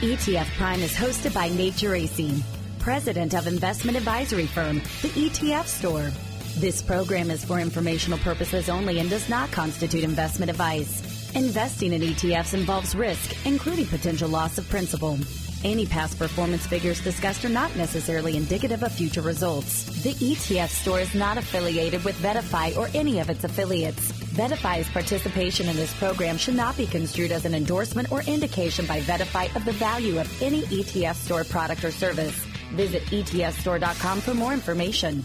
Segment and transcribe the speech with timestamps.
[0.00, 2.40] ETF Prime is hosted by Nate Geraci,
[2.78, 6.12] president of investment advisory firm, the ETF Store.
[6.60, 11.34] This program is for informational purposes only and does not constitute investment advice.
[11.34, 15.18] Investing in ETFs involves risk, including potential loss of principal.
[15.64, 19.86] Any past performance figures discussed are not necessarily indicative of future results.
[20.04, 24.12] The ETF store is not affiliated with VettaFi or any of its affiliates.
[24.12, 29.00] VettaFi's participation in this program should not be construed as an endorsement or indication by
[29.00, 32.36] VettaFi of the value of any ETF store product or service.
[32.74, 35.24] Visit etfstore.com for more information.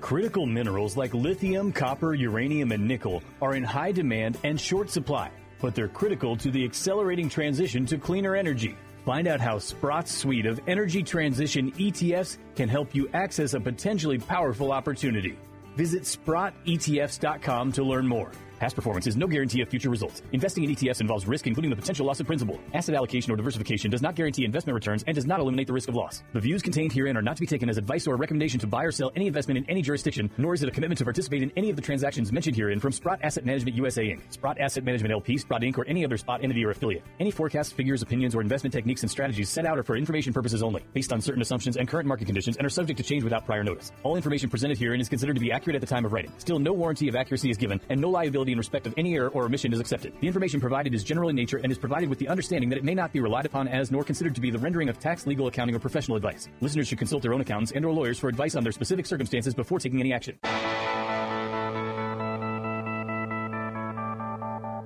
[0.00, 5.30] Critical minerals like lithium, copper, uranium, and nickel are in high demand and short supply,
[5.60, 8.74] but they're critical to the accelerating transition to cleaner energy.
[9.04, 14.18] Find out how Sprott's suite of energy transition ETFs can help you access a potentially
[14.18, 15.38] powerful opportunity.
[15.76, 18.32] Visit SprottETFs.com to learn more.
[18.58, 20.22] Past performance is no guarantee of future results.
[20.32, 22.58] Investing in ETFs involves risk, including the potential loss of principal.
[22.72, 25.88] Asset allocation or diversification does not guarantee investment returns and does not eliminate the risk
[25.88, 26.22] of loss.
[26.32, 28.66] The views contained herein are not to be taken as advice or a recommendation to
[28.66, 31.42] buy or sell any investment in any jurisdiction, nor is it a commitment to participate
[31.42, 34.84] in any of the transactions mentioned herein from Sprott Asset Management USA Inc., Sprott Asset
[34.84, 37.02] Management LP, Sprott Inc., or any other Sprott entity or affiliate.
[37.20, 40.62] Any forecasts, figures, opinions, or investment techniques and strategies set out are for information purposes
[40.62, 43.44] only, based on certain assumptions and current market conditions, and are subject to change without
[43.46, 43.90] prior notice.
[44.02, 46.32] All information presented herein is considered to be accurate at the time of writing.
[46.38, 49.28] Still, no warranty of accuracy is given, and no liability in respect of any error
[49.28, 50.14] or omission is accepted.
[50.20, 52.84] The information provided is general in nature and is provided with the understanding that it
[52.84, 55.46] may not be relied upon as nor considered to be the rendering of tax, legal,
[55.46, 56.48] accounting, or professional advice.
[56.60, 59.54] Listeners should consult their own accountants and or lawyers for advice on their specific circumstances
[59.54, 60.38] before taking any action.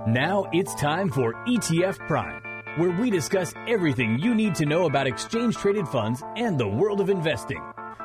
[0.08, 2.40] Now it's time for ETF Prime,
[2.78, 7.02] where we discuss everything you need to know about exchange traded funds and the world
[7.02, 7.60] of investing.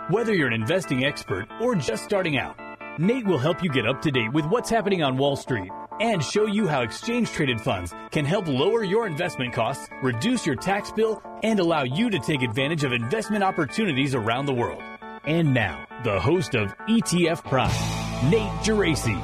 [0.10, 2.58] Whether you're an investing expert or just starting out,
[3.00, 6.24] Nate will help you get up to date with what's happening on Wall Street and
[6.24, 10.92] show you how exchange traded funds can help lower your investment costs, reduce your tax
[10.92, 14.82] bill, and allow you to take advantage of investment opportunities around the world.
[15.26, 19.20] And now, the host of ETF Prime, Nate Geraci.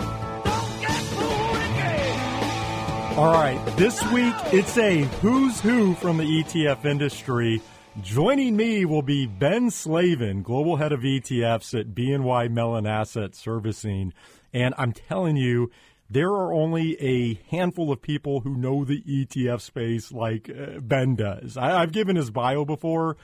[3.18, 7.62] All right, this week it's a who's who from the ETF industry.
[8.02, 14.14] Joining me will be Ben Slavin, Global Head of ETFs at BNY Mellon Asset Servicing.
[14.54, 15.70] And I'm telling you,
[16.10, 21.16] there are only a handful of people who know the ETF space like uh, Ben
[21.16, 21.58] does.
[21.58, 23.18] I, I've given his bio before,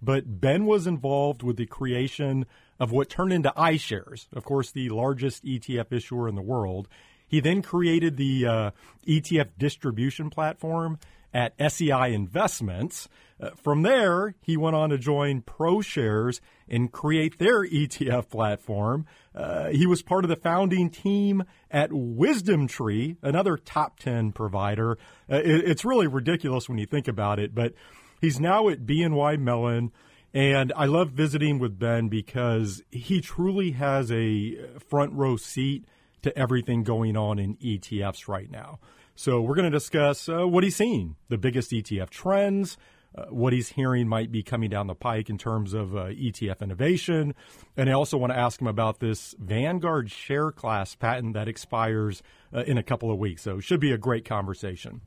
[0.00, 2.46] but Ben was involved with the creation
[2.80, 6.88] of what turned into iShares, of course, the largest ETF issuer in the world.
[7.28, 8.70] He then created the uh,
[9.06, 10.98] ETF distribution platform
[11.34, 13.08] at SEI Investments.
[13.42, 19.04] Uh, from there, he went on to join ProShares and create their ETF platform.
[19.34, 24.96] Uh, he was part of the founding team at WisdomTree, another top 10 provider.
[25.30, 27.74] Uh, it, it's really ridiculous when you think about it, but
[28.20, 29.90] he's now at BNY Mellon.
[30.32, 34.56] And I love visiting with Ben because he truly has a
[34.88, 35.84] front row seat
[36.22, 38.78] to everything going on in ETFs right now.
[39.14, 42.78] So we're going to discuss uh, what he's seeing, the biggest ETF trends,
[43.14, 46.62] uh, what he's hearing might be coming down the pike in terms of uh, ETF
[46.62, 47.34] innovation.
[47.76, 52.22] And I also want to ask him about this Vanguard share class patent that expires
[52.54, 53.42] uh, in a couple of weeks.
[53.42, 55.02] So it should be a great conversation.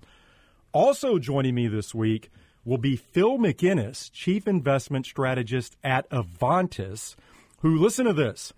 [0.72, 2.30] Also joining me this week
[2.64, 7.16] will be Phil McInnis, Chief Investment Strategist at Avantis,
[7.60, 8.54] who, listen to this,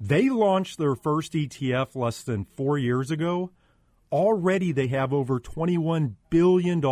[0.00, 3.50] they launched their first ETF less than four years ago.
[4.12, 6.82] Already they have over $21 billion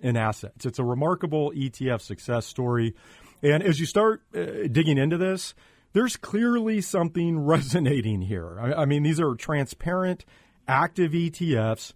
[0.00, 0.66] in assets.
[0.66, 2.94] It's a remarkable ETF success story.
[3.42, 5.54] And as you start uh, digging into this,
[5.92, 8.58] there's clearly something resonating here.
[8.60, 10.24] I, I mean, these are transparent,
[10.68, 11.92] active ETFs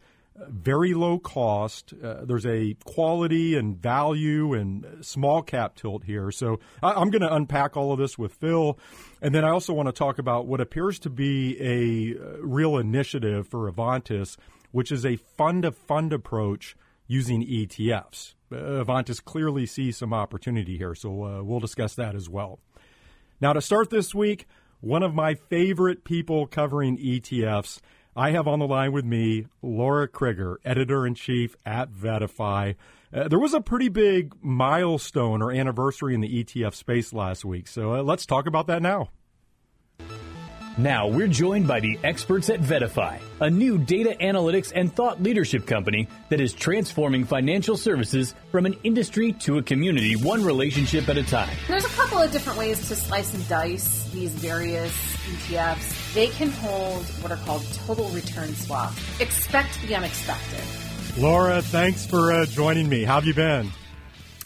[0.49, 1.93] very low cost.
[2.03, 6.31] Uh, there's a quality and value and small cap tilt here.
[6.31, 8.79] So I, am going to unpack all of this with Phil.
[9.23, 12.77] And then I also want to talk about what appears to be a uh, real
[12.77, 14.37] initiative for Avantis,
[14.77, 16.77] which is a fund of fund approach
[17.07, 18.35] using ETFs.
[18.53, 20.95] Uh, Avantis clearly sees some opportunity here.
[20.95, 22.59] So uh, we'll discuss that as well.
[23.41, 24.47] Now, to start this week,
[24.81, 27.81] one of my favorite people covering ETFs
[28.15, 32.75] I have on the line with me Lara Crigger, editor in chief at VettaFi.
[33.15, 37.67] Uh, there was a pretty big milestone or anniversary in the ETF space last week,
[37.67, 39.09] so uh, let's talk about that now.
[40.79, 45.67] Now we're joined by the experts at VettaFi, a new data analytics and thought leadership
[45.67, 51.17] company that is transforming financial services from an industry to a community, one relationship at
[51.17, 51.57] a time.
[51.67, 54.93] There's a couple of different ways to slice and dice these various
[55.25, 56.13] ETFs.
[56.13, 59.19] They can hold what are called total return swaps.
[59.19, 60.63] Expect the unexpected.
[61.17, 63.03] Lara, thanks for uh, joining me.
[63.05, 63.71] How have you been?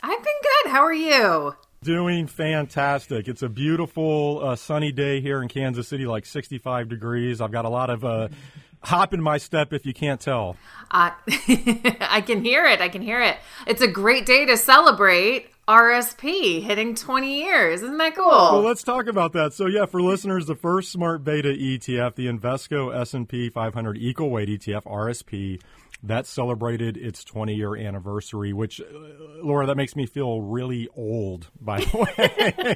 [0.01, 0.71] I've been good.
[0.71, 1.57] How are you?
[1.83, 3.27] Doing fantastic.
[3.27, 7.41] It's a beautiful uh, sunny day here in Kansas City, like 65 degrees.
[7.41, 8.29] I've got a lot of uh,
[8.83, 10.59] hop in my step if you can't tell.
[10.91, 11.13] Uh,
[12.03, 12.83] I can hear it.
[12.83, 13.39] I can hear it.
[13.67, 17.81] It's a great day to celebrate RSP hitting 20 years.
[17.81, 18.27] Isn't that cool?
[18.27, 19.55] Well, let's talk about that.
[19.55, 24.51] So, yeah, for listeners, the first smart beta ETF, the Invesco S&P 500 Equal Weight
[24.51, 25.63] ETF, RSP,
[26.03, 28.85] that celebrated its 20 year anniversary, which, uh,
[29.43, 31.99] Lara, that makes me feel really old, by the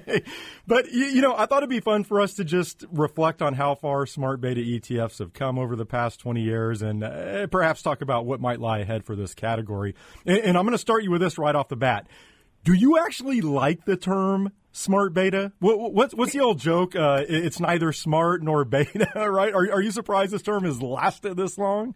[0.11, 0.23] way.
[0.67, 3.55] but, you, you, know, I thought it'd be fun for us to just reflect on
[3.55, 7.82] how far smart beta ETFs have come over the past 20 years and uh, perhaps
[7.82, 9.94] talk about what might lie ahead for this category.
[10.27, 12.06] And, and I'm going to start you with this right off the bat.
[12.65, 15.53] Do you actually like the term smart beta?
[15.61, 16.94] What, what's, what's the old joke?
[16.94, 19.55] Uh, it's neither smart nor beta, right?
[19.55, 21.94] Are, are you surprised this term has lasted this long?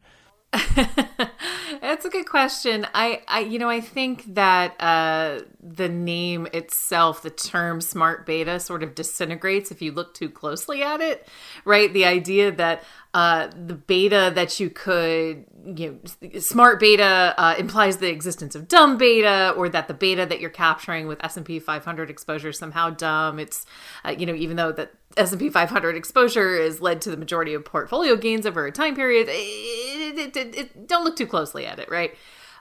[1.81, 2.87] That's a good question.
[2.95, 8.59] I, I, you know, I think that uh, the name itself, the term smart beta,
[8.59, 11.29] sort of disintegrates if you look too closely at it,
[11.65, 11.93] right?
[11.93, 17.99] The idea that uh, the beta that you could, you know, smart beta uh, implies
[17.99, 21.45] the existence of dumb beta, or that the beta that you're capturing with S and
[21.45, 23.39] P 500 exposure is somehow dumb.
[23.39, 23.67] It's,
[24.05, 27.65] uh, you know, even though that S&P 500 exposure has led to the majority of
[27.65, 29.29] portfolio gains over a time period.
[29.31, 32.15] It, it, it, don't look too closely at it, right?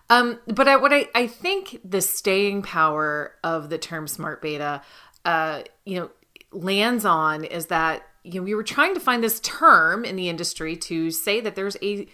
[0.10, 4.82] Um, but I, what I, I think the staying power of the term smart beta,
[5.26, 6.10] uh, you know,
[6.52, 10.30] lands on is that you know we were trying to find this term in the
[10.30, 12.08] industry to say that there's a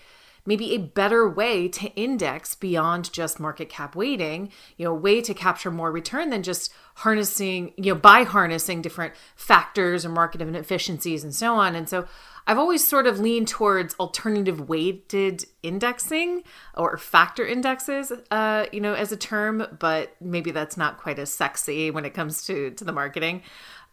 [0.45, 5.21] maybe a better way to index beyond just market cap weighting, you know, a way
[5.21, 10.41] to capture more return than just harnessing, you know, by harnessing different factors or market
[10.41, 11.75] inefficiencies and so on.
[11.75, 12.07] And so
[12.45, 16.43] I've always sort of leaned towards alternative weighted indexing
[16.75, 21.33] or factor indexes, uh, you know, as a term, but maybe that's not quite as
[21.33, 23.43] sexy when it comes to to the marketing.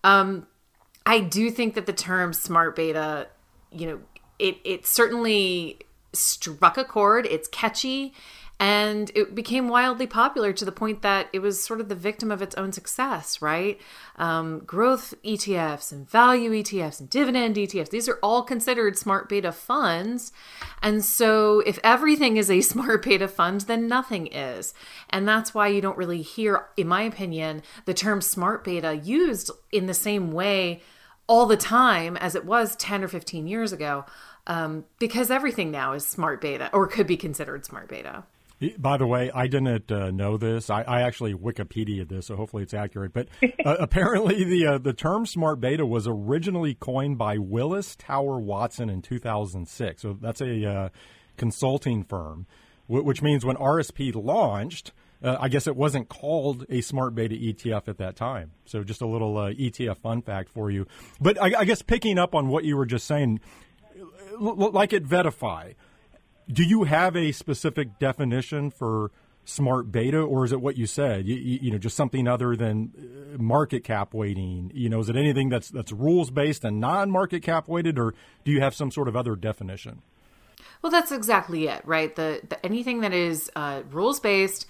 [0.03, 0.49] Um,
[1.07, 3.29] I do think that the term smart beta,
[3.71, 4.01] you know,
[4.41, 5.79] it it certainly
[6.13, 7.27] struck a chord.
[7.27, 8.15] It's catchy
[8.61, 12.31] and it became wildly popular to the point that it was sort of the victim
[12.31, 13.81] of its own success, right?
[14.17, 19.51] Um, growth ETFs and value ETFs and dividend ETFs, these are all considered smart beta
[19.51, 20.31] funds.
[20.83, 24.75] And so, if everything is a smart beta fund, then nothing is.
[25.09, 29.51] And that's why you don't really hear, in my opinion, the term smart beta used
[29.73, 30.83] in the same way
[31.27, 34.05] all the time as it was 10 or 15 years ago
[34.47, 38.25] um, because everything now is smart beta or could be considered smart beta.
[38.79, 40.69] By the way, I didn't uh, know this.
[40.69, 43.15] I, I, actually Wikipedia this, so hopefully it's accurate.
[43.15, 43.29] But
[43.65, 48.91] uh, apparently, the uh, the term smart beta was originally coined by Willis Tower Watson
[48.91, 50.03] in 2006.
[50.03, 50.89] So that's a uh,
[51.39, 52.47] consulting firm,
[52.87, 54.93] which means when RSP launched,
[55.23, 58.53] uh, I guess it wasn't called a smart beta ETF at that time.
[58.67, 60.87] So just a little uh, ETF fun fact for you.
[61.19, 63.41] But I, I guess picking up on what you were just saying,
[64.41, 65.75] like at VettaFi,
[66.51, 69.11] do you have a specific definition for
[69.45, 71.27] smart beta, or is it what you said?
[71.27, 72.93] You, you, know, just something other than
[73.35, 74.71] uh, market cap weighting.
[74.75, 78.15] You know, is it anything that's that's rules based and non market cap weighted, or
[78.45, 80.03] do you have some sort of other definition?
[80.83, 82.15] Well, that's exactly it, right?
[82.15, 84.67] The, the anything that is uh, rules based,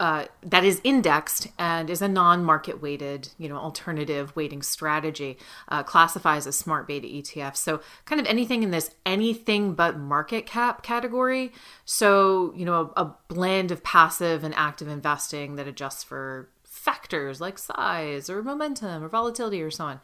[0.00, 5.38] uh, that is indexed and is a non-market weighted, you know, alternative weighting strategy,
[5.68, 7.56] uh, classifies as smart beta ETF.
[7.56, 11.52] So kind of anything in this anything but market cap category.
[11.84, 17.40] So you know, a, a blend of passive and active investing that adjusts for factors
[17.40, 20.00] like size or momentum or volatility or so on.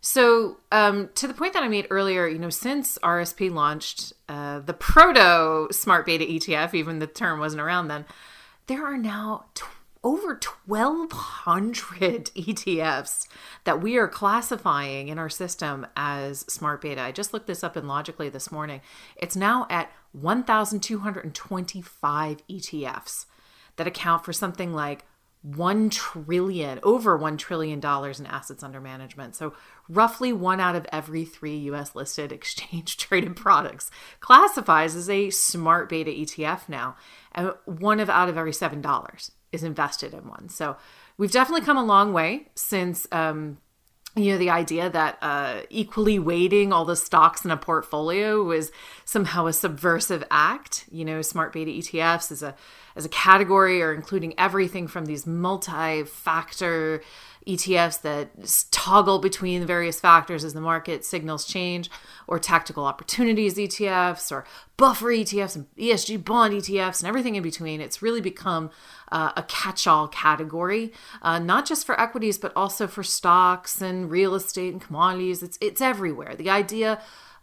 [0.00, 4.60] So, um, to the point that I made earlier, you know, since RSP launched uh,
[4.60, 8.04] the proto smart beta ETF, even the term wasn't around then,
[8.68, 9.64] there are now t-
[10.04, 13.26] over 1,200 ETFs
[13.64, 17.02] that we are classifying in our system as smart beta.
[17.02, 18.80] I just looked this up in Logicly this morning.
[19.16, 23.26] It's now at 1,225 ETFs
[23.76, 25.04] that account for something like
[25.42, 29.36] 1 trillion, over 1 trillion dollars in assets under management.
[29.36, 29.54] So,
[29.88, 35.88] roughly one out of every three US listed exchange traded products classifies as a smart
[35.88, 36.96] beta ETF now
[37.64, 40.48] one of out of every seven dollars is invested in one.
[40.48, 40.76] So
[41.16, 43.58] we've definitely come a long way since um,
[44.16, 48.70] you know the idea that uh, equally weighting all the stocks in a portfolio was
[49.08, 50.84] somehow a subversive act.
[50.90, 52.54] You know, smart beta ETFs as a
[52.94, 57.00] as a category are including everything from these multi-factor
[57.46, 58.28] ETFs that
[58.70, 61.88] toggle between the various factors as the market signals change,
[62.26, 64.44] or tactical opportunities ETFs, or
[64.76, 67.80] buffer ETFs and ESG bond ETFs, and everything in between.
[67.80, 68.68] It's really become
[69.10, 74.10] uh, a catch all category, uh, not just for equities, but also for stocks and
[74.10, 75.42] real estate and commodities.
[75.42, 76.34] It's, it's everywhere.
[76.36, 77.00] The idea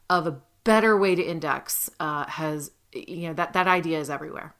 [0.07, 4.53] of a better way to index uh, has, you know, that, that idea is everywhere.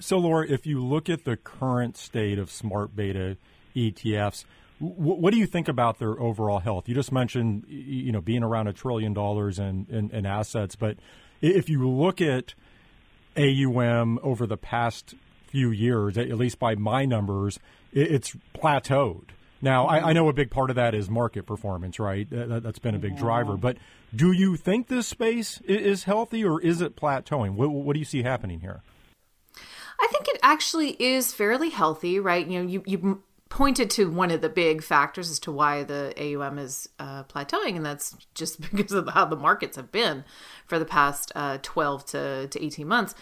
[0.00, 3.36] So, Lara, if you look at the current state of smart beta
[3.76, 4.44] ETFs,
[4.80, 6.88] what do you think about their overall health?
[6.88, 10.96] You just mentioned, you know, being around a trillion dollars in, in, in assets, but
[11.42, 12.54] if you look at
[13.36, 15.14] AUM over the past
[15.46, 17.58] few years, at least by my numbers,
[17.92, 19.30] it's plateaued.
[19.62, 22.28] Now, I, I, know a big part of that is market performance, right?
[22.30, 23.56] That, has been a big driver.
[23.56, 23.76] But
[24.14, 27.54] do you think this space is healthy or is it plateauing?
[27.54, 28.82] What, what do you see happening here?
[30.00, 32.46] I think it actually is fairly healthy, right?
[32.46, 36.14] You know, you, you pointed to one of the big factors as to why the
[36.16, 40.24] AUM is uh, plateauing, and that's just because of how the markets have been
[40.66, 43.14] for the past uh, 12 to, to 18 months.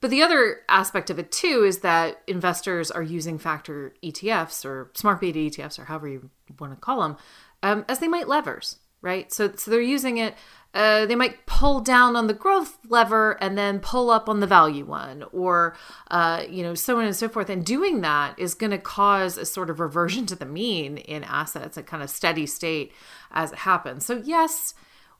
[0.00, 4.90] But the other aspect of it too is that investors are using factor ETFs or
[4.94, 7.16] smart beta ETFs or however you want to call them
[7.62, 9.32] um, as they might levers, right?
[9.32, 10.34] So, so they're using it
[10.76, 14.46] uh, they might pull down on the growth lever and then pull up on the
[14.46, 15.74] value one, or
[16.10, 17.48] uh, you know, so on and so forth.
[17.48, 21.24] And doing that is going to cause a sort of reversion to the mean in
[21.24, 22.92] assets, a kind of steady state
[23.30, 24.04] as it happens.
[24.04, 24.74] So yes,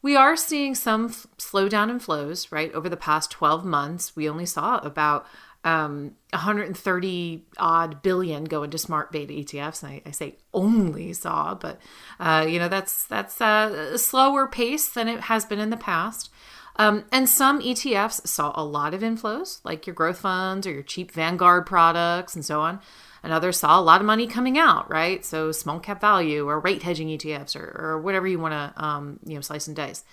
[0.06, 2.52] we are seeing some f- slowdown in flows.
[2.52, 5.26] Right over the past twelve months, we only saw about
[5.64, 9.82] um, 130 odd billion go into smart beta ETFs.
[9.82, 11.80] I, I say only saw, but
[12.20, 16.30] uh, you know that's that's a slower pace than it has been in the past.
[16.76, 20.84] Um, and some ETFs saw a lot of inflows, like your growth funds or your
[20.84, 22.78] cheap Vanguard products and so on.
[23.26, 25.24] And others saw a lot of money coming out, right?
[25.24, 29.18] So small cap value or rate hedging ETFs or, or whatever you want to, um,
[29.26, 30.04] you know, slice and dice.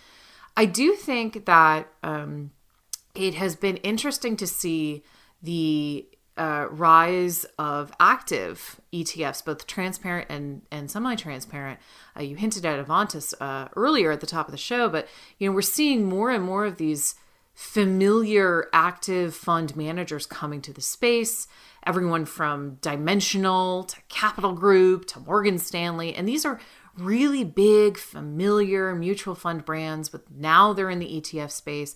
[0.58, 2.50] I do think that um,
[3.14, 5.04] it has been interesting to see
[5.44, 11.80] the uh, rise of active ETFs, both transparent and, and semi-transparent.
[12.18, 15.48] Uh, you hinted at Avantis uh, earlier at the top of the show, but you
[15.48, 17.14] know we're seeing more and more of these
[17.54, 21.48] familiar active fund managers coming to the space.
[21.86, 26.60] Everyone from Dimensional to Capital Group to Morgan Stanley, and these are
[26.98, 30.10] really big, familiar mutual fund brands.
[30.10, 31.96] But now they're in the ETF space,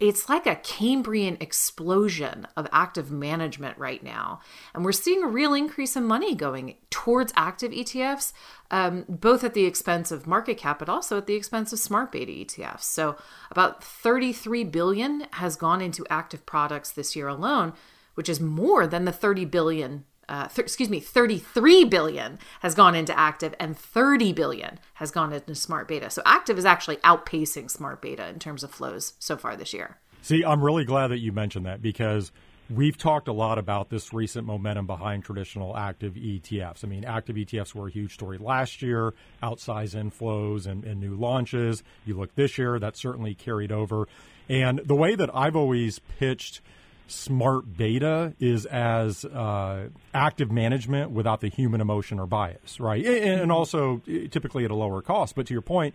[0.00, 4.40] it's like a Cambrian explosion of active management right now.
[4.72, 8.32] And we're seeing a real increase in money going towards active ETFs,
[8.70, 12.12] um, both at the expense of market cap, but also at the expense of smart
[12.12, 12.82] beta ETFs.
[12.82, 13.16] So
[13.50, 17.72] about 33 billion has gone into active products this year alone,
[18.18, 22.96] which is more than the 30 billion uh, th- excuse me, 33 billion has gone
[22.96, 26.10] into active and 30 billion has gone into smart beta.
[26.10, 29.98] So active is actually outpacing smart beta in terms of flows so far this year.
[30.20, 32.32] See, I'm really glad that you mentioned that because
[32.68, 36.84] we've talked a lot about this recent momentum behind traditional active ETFs.
[36.84, 41.14] I mean, active ETFs were a huge story last year, outsized inflows and, and new
[41.14, 41.84] launches.
[42.04, 44.08] You look this year, that certainly carried over.
[44.48, 46.60] And the way that I've always pitched–
[47.08, 53.04] smart beta is as uh, active management without the human emotion or bias, right?
[53.04, 55.34] And, also typically at a lower cost.
[55.34, 55.94] But to your point,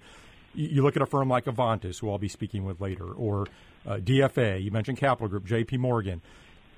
[0.54, 3.48] you look at a firm like Avantis, who I'll be speaking with later, or
[3.86, 6.22] uh, DFA, you mentioned Capital Group, JP Morgan.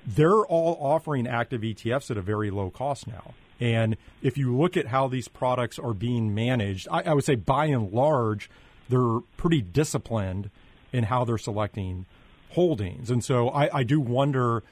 [0.06, 3.34] They're all offering active ETFs at a very low cost now.
[3.58, 7.36] And if you look at how these products are being managed, I, I would say
[7.36, 8.50] by and large,
[8.88, 10.50] they're pretty disciplined
[10.92, 12.06] in how they're selecting
[12.56, 13.10] holdings.
[13.10, 14.64] And so I, I do wonder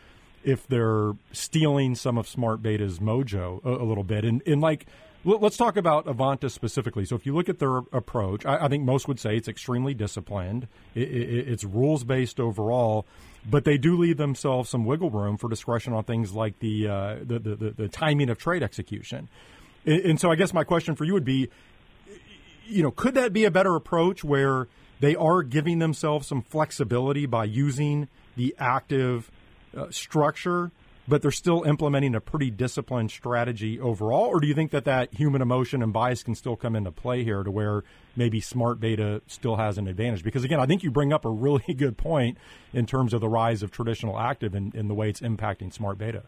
[0.42, 4.24] if they're stealing some of Smart Beta's mojo a, a little bit.
[4.24, 4.86] And, and like,
[5.22, 7.04] let's talk about Avantis specifically.
[7.04, 9.92] So if you look at their approach, I, I think most would say it's extremely
[9.92, 10.66] disciplined.
[10.94, 13.04] It, it, it's rules based overall,
[13.48, 17.16] but they do leave themselves some wiggle room for discretion on things like the uh,
[17.22, 19.28] the, the, the, the, timing of trade execution.
[19.84, 21.50] And so I guess my question for you would be,
[22.66, 24.68] you know, could that be a better approach where
[25.04, 29.30] they are giving themselves some flexibility by using the active
[29.76, 30.70] uh, structure,
[31.06, 34.25] but they're still implementing a pretty disciplined strategy overall?
[34.26, 37.23] Or do you think that that human emotion and bias can still come into play
[37.23, 37.84] here to where
[38.16, 40.25] maybe smart beta still has an advantage?
[40.25, 42.38] Because again, I think you bring up a really good point
[42.73, 45.99] in terms of the rise of traditional active and, and the way it's impacting smart
[45.99, 46.23] beta.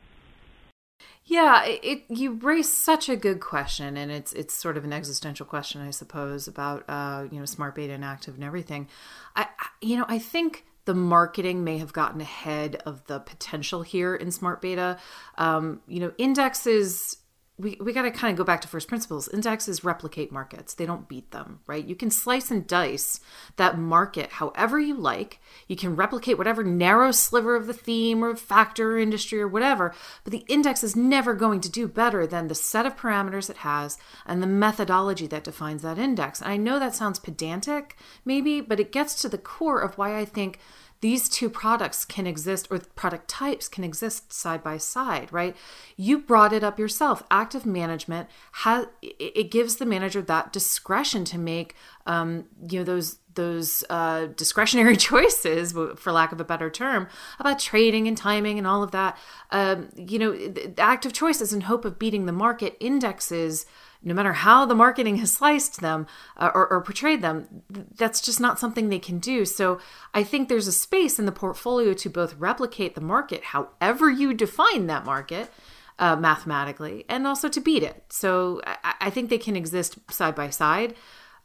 [1.25, 4.93] Yeah, it, it, you raise such a good question, and it's it's sort of an
[4.93, 8.89] existential question, I suppose, about uh, you know smart beta and active and everything.
[9.35, 13.83] I, I you know I think the marketing may have gotten ahead of the potential
[13.83, 14.99] here in smart beta.
[15.37, 17.17] Um, you know, indexes
[17.59, 19.29] we, we got to kind of go back to first principles.
[19.29, 21.85] Indexes replicate markets, they don't beat them, right?
[21.85, 23.21] You can slice and dice
[23.57, 25.41] that market however you like.
[25.67, 29.95] You can replicate whatever narrow sliver of the theme or factor or industry or whatever,
[30.23, 33.59] but the index is never going to do better than the set of parameters it
[33.59, 33.97] has
[34.27, 36.43] and the methodology that defines that index.
[36.43, 40.19] And I know that sounds pedantic, maybe, but it gets to the core of why
[40.19, 40.59] I think
[41.01, 45.57] these two products can exist or product types can exist side by side right?
[45.97, 47.23] You brought it up yourself.
[47.31, 51.75] Active management has it gives the manager that discretion to make
[52.07, 57.07] um, you know those those uh, discretionary choices, for lack of a better term,
[57.39, 59.17] about trading and timing and all of that.
[59.51, 62.77] Um, you know, active choices in hope of beating the market.
[62.81, 63.67] Indexes
[64.03, 68.41] no matter how the marketing has sliced them uh, or, or, portrayed them, that's just
[68.41, 69.45] not something they can do.
[69.45, 69.79] So
[70.15, 74.35] I think there's a space in the portfolio to both replicate the market, however you
[74.35, 75.51] define that market.
[75.99, 78.05] Uh, mathematically, and also to beat it.
[78.11, 80.95] So I, I, think they can exist side by side.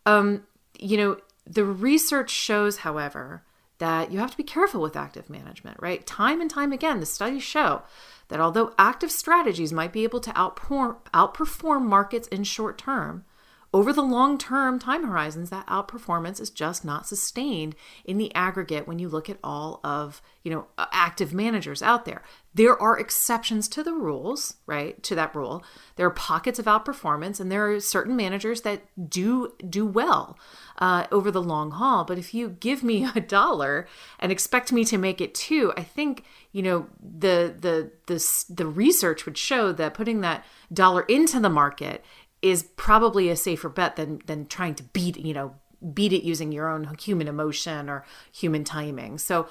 [0.05, 0.43] Um,
[0.77, 1.17] you know,
[1.47, 3.43] the research shows, however,
[3.81, 6.05] that you have to be careful with active management, right?
[6.05, 7.81] Time and time again, the studies show
[8.27, 13.25] that although active strategies might be able to outperform, markets in short term,
[13.73, 18.87] over the long term time horizons, that outperformance is just not sustained in the aggregate
[18.87, 22.21] when you look at all of you know active managers out there.
[22.53, 25.01] There are exceptions to the rules, right?
[25.03, 25.63] To that rule,
[25.95, 30.37] there are pockets of outperformance, and there are certain managers that do do well
[30.79, 32.03] uh, over the long haul.
[32.03, 33.87] But if you give me a dollar
[34.19, 38.67] and expect me to make it two, I think you know the the the the
[38.67, 42.03] research would show that putting that dollar into the market
[42.41, 45.55] is probably a safer bet than than trying to beat you know
[45.93, 49.17] beat it using your own human emotion or human timing.
[49.17, 49.47] So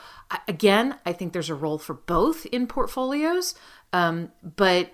[0.47, 3.54] again, I think there's a role for both in portfolios,
[3.92, 4.90] um, but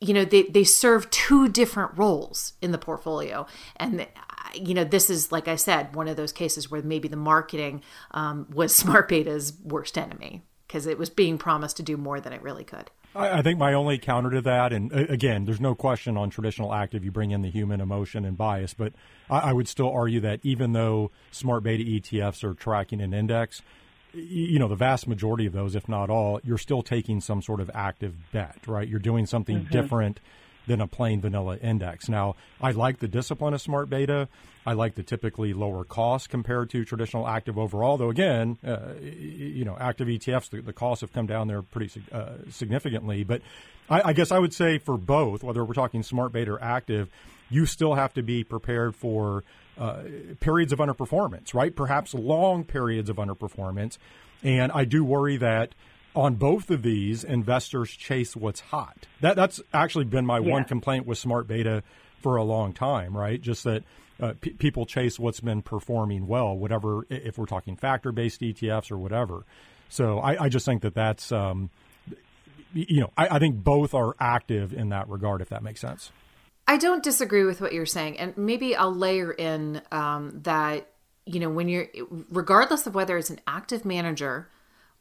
[0.00, 4.06] you know they they serve two different roles in the portfolio, and
[4.54, 7.82] you know this is like I said one of those cases where maybe the marketing
[8.12, 12.32] um, was smart beta's worst enemy because it was being promised to do more than
[12.32, 12.90] it really could.
[13.14, 16.74] I, I think my only counter to that, and again, there's no question on traditional
[16.74, 18.92] active, you bring in the human emotion and bias, but
[19.30, 23.62] I, I would still argue that even though smart beta ETFs are tracking an index,
[24.14, 27.60] you know the vast majority of those if not all you're still taking some sort
[27.60, 29.72] of active bet right you're doing something mm-hmm.
[29.72, 30.20] different
[30.68, 32.08] than a plain vanilla index.
[32.08, 34.28] Now, I like the discipline of smart beta.
[34.64, 37.96] I like the typically lower cost compared to traditional active overall.
[37.96, 42.00] Though again, uh, you know, active ETFs, the, the, costs have come down there pretty
[42.12, 43.24] uh, significantly.
[43.24, 43.40] But
[43.88, 47.08] I, I, guess I would say for both, whether we're talking smart beta or active,
[47.48, 49.42] you still have to be prepared for
[49.78, 50.02] uh,
[50.40, 51.74] periods of underperformance, right?
[51.74, 53.96] Perhaps long periods of underperformance.
[54.42, 55.74] And I do worry that
[56.14, 59.06] on both of these, investors chase what's hot.
[59.20, 60.52] That that's actually been my yeah.
[60.52, 61.82] one complaint with smart beta
[62.20, 63.40] for a long time, right?
[63.40, 63.84] Just that
[64.20, 67.06] uh, p- people chase what's been performing well, whatever.
[67.08, 69.44] If we're talking factor based ETFs or whatever,
[69.88, 71.70] so I, I just think that that's um,
[72.72, 76.10] you know I, I think both are active in that regard, if that makes sense.
[76.66, 80.88] I don't disagree with what you're saying, and maybe I'll layer in um, that
[81.24, 81.88] you know when you're
[82.30, 84.48] regardless of whether it's an active manager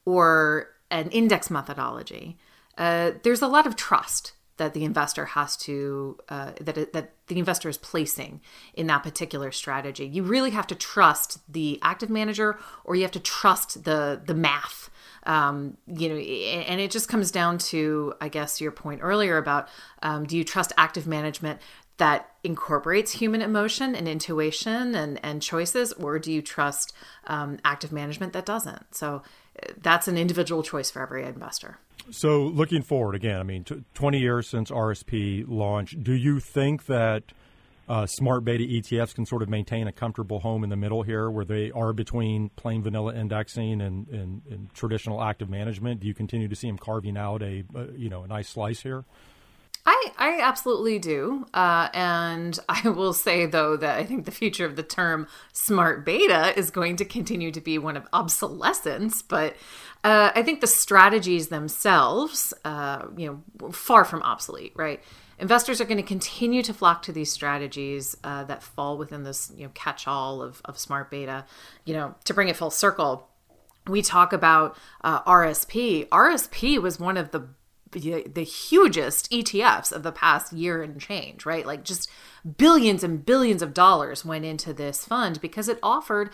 [0.06, 2.38] or an index methodology,
[2.78, 7.40] uh, there's a lot of trust that the investor has to uh, that that the
[7.40, 8.42] investor is placing
[8.74, 10.06] in that particular strategy.
[10.06, 14.36] You really have to trust the active manager, or you have to trust the the
[14.36, 14.90] math.
[15.24, 19.68] Um, you know, and it just comes down to, I guess, your point earlier about
[20.02, 21.60] um, do you trust active management
[21.98, 26.94] that incorporates human emotion and intuition and, and choices, or do you trust
[27.26, 28.96] um, active management that doesn't?
[28.96, 29.24] So
[29.82, 31.80] that's an individual choice for every investor.
[32.12, 36.86] So, looking forward again, I mean, t- 20 years since RSP launched, do you think
[36.86, 37.34] that
[37.90, 41.30] uh, smart beta ETFs can sort of maintain a comfortable home in the middle here
[41.30, 46.02] where they are between plain vanilla indexing and, and, and traditional active management?
[46.02, 48.82] Do you continue to see them carving out a, a you know a nice slice
[48.82, 49.06] here?
[49.90, 51.48] I, I absolutely do.
[51.54, 56.06] Uh, and I will say, though, that I think the future of the term smart
[56.06, 59.22] beta is going to continue to be one of obsolescence.
[59.22, 59.56] But
[60.04, 65.02] uh, I think the strategies themselves, uh, you know, far from obsolete, right?
[65.40, 69.52] Investors are going to continue to flock to these strategies uh, that fall within this,
[69.56, 71.46] you know, catch-all of, of smart beta.
[71.86, 73.30] You know, to bring it full circle,
[73.88, 76.10] we talk about uh, RSP.
[76.10, 77.48] RSP was one of the
[77.92, 81.66] the hugest ETFs of the past year and change, right?
[81.66, 82.10] Like just
[82.58, 86.32] billions and billions of dollars went into this fund because it offered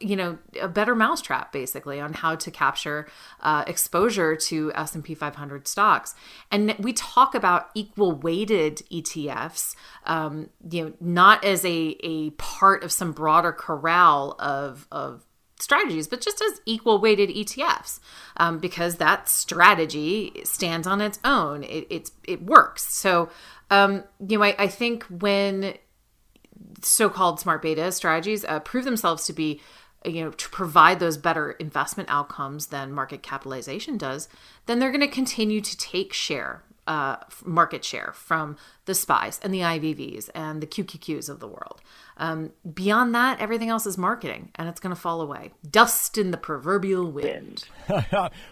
[0.00, 3.06] you know a better mousetrap basically on how to capture
[3.40, 6.14] uh, exposure to s&p 500 stocks
[6.50, 12.82] and we talk about equal weighted etfs um, you know not as a, a part
[12.82, 15.24] of some broader corral of, of
[15.62, 18.00] strategies, but just as equal weighted ETFs,
[18.36, 21.62] um, because that strategy stands on its own.
[21.64, 22.82] It, it's it works.
[22.82, 23.30] So,
[23.70, 25.74] um, you know, I, I think when
[26.82, 29.60] so-called smart beta strategies uh, prove themselves to be
[30.04, 34.28] you know to provide those better investment outcomes than market capitalization does
[34.66, 39.54] then they're going to continue to take share uh, market share from the SPYs and
[39.54, 41.80] the ivvs and the qqqs of the world.
[42.16, 45.52] Um, beyond that everything else is marketing and it's going to fall away.
[45.68, 47.64] Dust in the proverbial wind.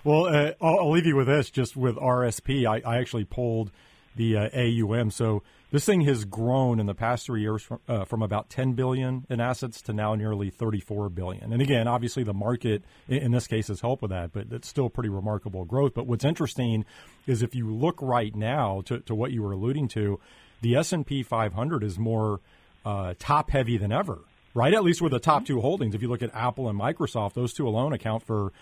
[0.04, 3.70] Well uh, I'll, I'll, leave you with this just with rsp i, I actually pulled
[4.16, 8.04] the uh, aum so this thing has grown in the past three years from, uh,
[8.04, 11.52] from about 10 billion in assets to now nearly 34 billion.
[11.52, 14.90] And again, obviously the market in this case has helped with that, but it's still
[14.90, 15.94] pretty remarkable growth.
[15.94, 16.84] But what's interesting
[17.26, 20.18] is if you look right now to, to what you were alluding to,
[20.60, 22.40] the S&P 500 is more
[22.84, 24.18] uh, top heavy than ever,
[24.54, 24.74] right?
[24.74, 25.94] At least with the top two holdings.
[25.94, 28.52] If you look at Apple and Microsoft, those two alone account for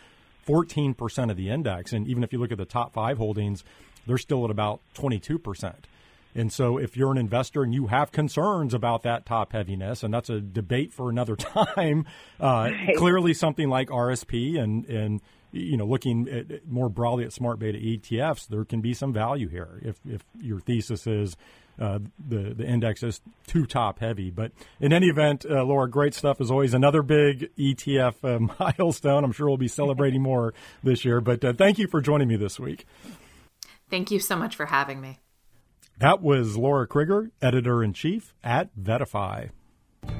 [0.47, 1.93] 14% of the index.
[1.93, 3.65] And even if you look at the top five holdings,
[4.07, 5.75] they're still at about 22%.
[6.35, 10.13] And so, if you're an investor and you have concerns about that top heaviness, and
[10.13, 12.07] that's a debate for another time,
[12.41, 12.97] uh, right.
[12.97, 15.21] clearly something like RSP and and
[15.53, 19.49] you know looking at, more broadly at smart beta ETFs, there can be some value
[19.49, 21.37] here if if your thesis is.
[21.81, 26.13] Uh, the the index is too top heavy, but in any event, uh, Lara, great
[26.13, 26.75] stuff as always.
[26.75, 29.23] Another big ETF uh, milestone.
[29.23, 31.21] I'm sure we'll be celebrating more this year.
[31.21, 32.85] But uh, thank you for joining me this week.
[33.91, 35.21] Thank you so much for having me.
[36.01, 39.51] That was Lara Crigger, editor in chief at VettaFi.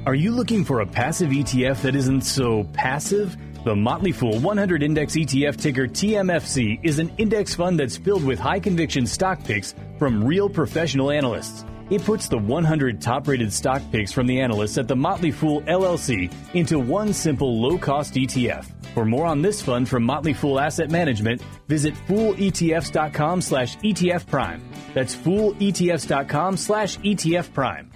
[0.07, 3.37] Are you looking for a passive ETF that isn't so passive?
[3.63, 8.41] The Motley Fool 100 Index ETF ticker TMFC is an index fund that's filled with
[8.41, 11.65] high conviction stock picks from real professional analysts.
[11.91, 15.63] It puts the 100 top rated stock picks from the analysts at the Motley Fool
[15.63, 18.67] LLC into one simple low cost ETF.
[18.95, 24.63] For more on this fund from Motley Fool Asset Management, visit fooletfs.com slash ETF Prime.
[24.95, 27.91] That's fooletfs.com slash ETF Prime.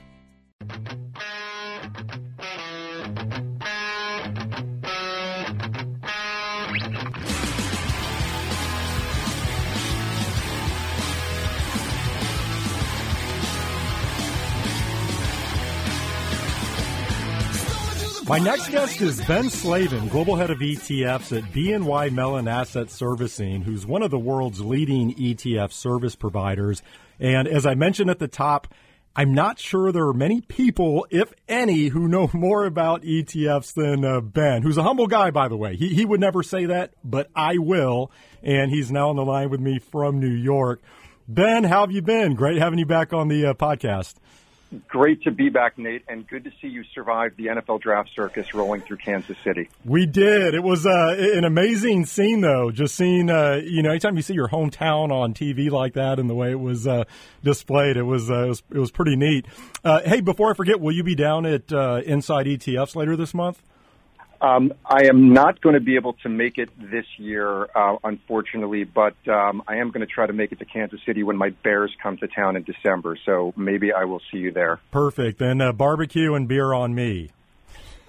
[18.33, 23.61] My next guest is Ben Slavin, Global Head of ETFs at BNY Mellon Asset Servicing,
[23.61, 26.83] who's one of the world's leading ETF service providers.
[27.21, 28.73] And as I mentioned at the top,
[29.15, 34.03] I'm not sure there are many people, if any, who know more about ETFs than
[34.03, 35.77] uh, Ben, who's a humble guy, by the way.
[35.77, 38.11] He, he would never say that, but I will.
[38.43, 40.81] And he's now on the line with me from New York.
[41.29, 42.35] Ben, how have you been?
[42.35, 44.15] Great having you back on the uh, podcast.
[44.89, 48.55] Great to be back, Nate, and good to see you survive the NFL draft circus
[48.55, 49.69] rolling through Kansas City.
[49.85, 50.55] We did.
[50.55, 52.71] It was uh, an amazing scene, though.
[52.71, 56.31] Just seeing, uh, you know, anytime you see your hometown on TV like that and
[56.31, 57.05] the way it was uh,
[57.45, 59.47] displayed, it was, uh, it was it was pretty neat.
[59.85, 63.35] Uh, hey, before I forget, will you be down at uh, Inside ETFs later this
[63.35, 63.63] month?
[64.43, 68.83] Um, I am not going to be able to make it this year, uh, unfortunately,
[68.83, 71.51] but um, I am going to try to make it to Kansas City when my
[71.51, 73.17] Bears come to town in December.
[73.25, 74.81] So maybe I will see you there.
[74.91, 75.39] Perfect.
[75.39, 77.31] Then uh, barbecue and beer on me.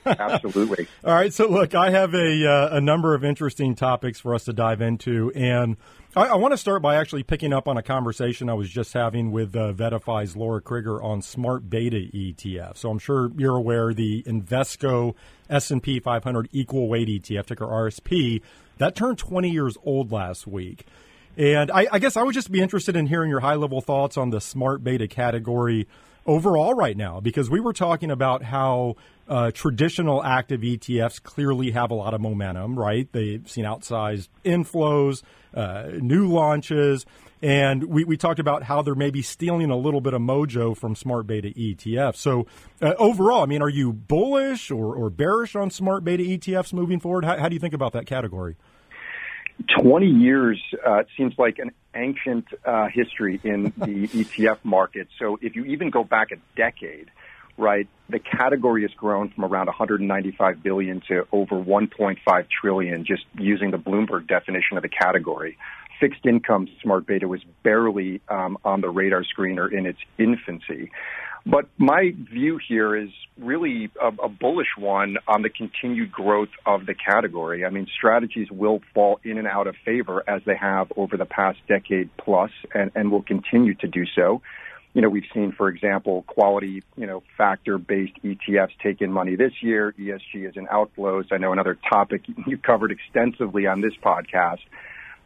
[0.06, 0.88] Absolutely.
[1.04, 1.34] All right.
[1.34, 4.82] So, look, I have a, uh, a number of interesting topics for us to dive
[4.82, 5.32] into.
[5.34, 5.78] And
[6.16, 8.94] I, I want to start by actually picking up on a conversation I was just
[8.94, 12.78] having with uh, VettaFi's Lara Crigger on smart beta ETF.
[12.78, 15.16] So, I'm sure you're aware the Invesco
[15.50, 18.42] S&P 500 equal weight ETF, ticker RSP,
[18.78, 20.86] that turned 20 years old last week.
[21.36, 24.18] And I, I guess I would just be interested in hearing your high level thoughts
[24.18, 25.88] on the smart beta category
[26.26, 28.96] overall right now, because we were talking about how
[29.28, 33.08] uh, traditional active ETFs clearly have a lot of momentum, right?
[33.12, 37.06] They've seen outsized inflows, uh, new launches,
[37.42, 40.96] and we, we talked about how they're maybe stealing a little bit of mojo from
[40.96, 42.16] smart beta ETFs.
[42.16, 42.48] So,
[42.82, 47.00] uh, overall, I mean, are you bullish or, or bearish on smart beta ETFs moving
[47.00, 47.26] forward?
[47.26, 48.56] How, how do you think about that category?
[49.82, 55.08] 20 years uh, seems like an ancient uh, history in the ETF market.
[55.19, 57.10] So if you even go back a decade,
[57.58, 63.71] right, the category has grown from around 195 billion to over 1.5 trillion, just using
[63.71, 65.58] the Bloomberg definition of the category.
[65.99, 70.91] fixed income smart beta was barely um, on the radar screen or in its infancy.
[71.45, 76.86] But my view here is really a, a, bullish one on the continued growth of
[76.86, 77.65] the category.
[77.65, 81.25] I mean, strategies will fall in and out of favor as they have over the
[81.25, 84.41] past decade plus and, and will continue to do so.
[84.93, 89.36] You know, we've seen, for example, quality, you know, factor based ETFs take in money
[89.36, 89.93] this year.
[89.99, 91.25] ESG is in outflows.
[91.32, 94.60] I know another topic you covered extensively on this podcast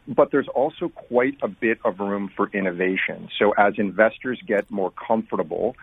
[0.08, 3.28] but there's also quite a bit of room for innovation.
[3.38, 5.76] So as investors get more comfortable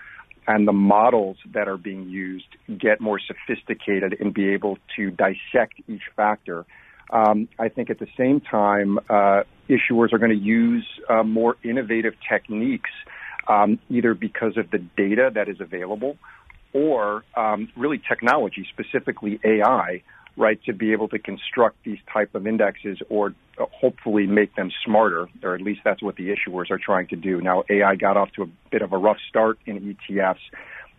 [0.47, 2.47] and the models that are being used
[2.79, 6.65] get more sophisticated and be able to dissect each factor.
[7.09, 11.55] Um, I think at the same time, uh, issuers are going to use uh, more
[11.63, 12.89] innovative techniques,
[13.47, 16.17] um, either because of the data that is available
[16.73, 20.01] or um, really technology, specifically AI,
[20.35, 25.27] right, to be able to construct these type of indexes or hopefully make them smarter,
[25.43, 27.41] or at least that's what the issuers are trying to do.
[27.41, 30.39] Now, AI got off to a bit of a rough start in ETFs,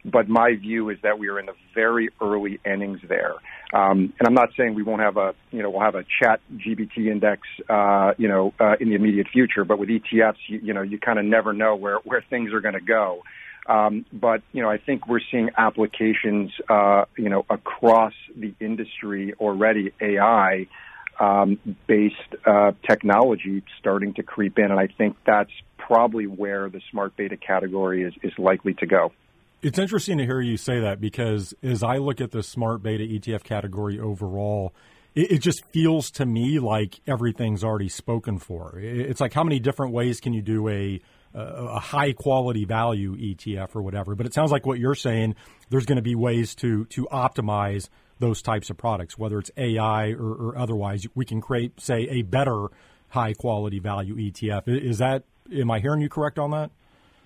[0.05, 3.35] but my view is that we are in the very early innings there.
[3.73, 6.40] Um, and I'm not saying we won't have a, you know, we'll have a chat
[6.55, 10.73] GBT index, uh, you know, uh, in the immediate future, but with ETFs, you, you
[10.73, 13.23] know, you kind of never know where, where things are going to go.
[13.69, 19.35] Um, but you know, I think we're seeing applications, uh, you know, across the industry
[19.40, 19.92] already.
[20.01, 20.69] AI
[21.19, 26.81] um, based uh, technology starting to creep in, and I think that's probably where the
[26.91, 29.13] smart beta category is is likely to go.
[29.63, 33.05] It's interesting to hear you say that because as I look at the smart beta
[33.05, 34.75] ETF category overall,
[35.15, 38.79] it, it just feels to me like everything's already spoken for.
[38.79, 41.01] It's like how many different ways can you do a
[41.35, 44.15] a high quality value ETF or whatever.
[44.15, 45.35] But it sounds like what you're saying,
[45.69, 50.13] there's going to be ways to to optimize those types of products, whether it's AI
[50.13, 51.07] or, or otherwise.
[51.15, 52.69] We can create, say, a better
[53.09, 54.63] high quality value ETF.
[54.67, 56.71] Is that am I hearing you correct on that?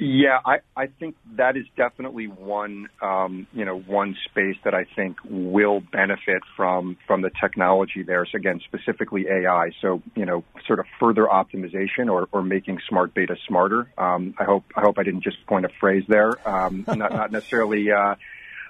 [0.03, 4.87] Yeah, I, I think that is definitely one, um, you know, one space that I
[4.97, 8.25] think will benefit from from the technology there.
[8.25, 9.73] So again, specifically AI.
[9.83, 13.93] So you know, sort of further optimization or, or making smart beta smarter.
[13.99, 16.33] Um, I hope I hope I didn't just point a phrase there.
[16.49, 17.91] Um, not, not necessarily.
[17.93, 18.15] Uh,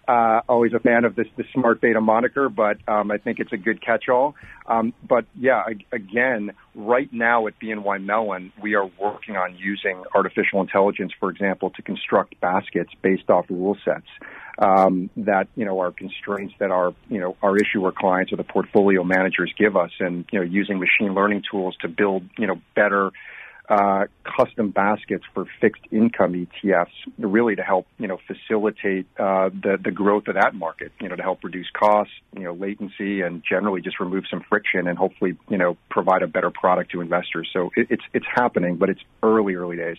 [0.09, 3.53] uh, always a fan of this the smart beta moniker, but um, I think it's
[3.53, 4.35] a good catch-all.
[4.67, 10.61] Um, but yeah, again, right now at BNY Mellon, we are working on using artificial
[10.61, 14.07] intelligence, for example, to construct baskets based off rule sets
[14.61, 18.45] um, that you know are constraints that our you know our issuer clients or the
[18.45, 22.61] portfolio managers give us, and you know using machine learning tools to build you know
[22.75, 23.11] better
[23.71, 29.79] uh, custom baskets for fixed income ETFs, really to help you know facilitate uh, the
[29.83, 30.91] the growth of that market.
[31.01, 34.89] You know, to help reduce costs, you know, latency, and generally just remove some friction,
[34.89, 37.49] and hopefully you know provide a better product to investors.
[37.53, 39.99] So it, it's it's happening, but it's early early days.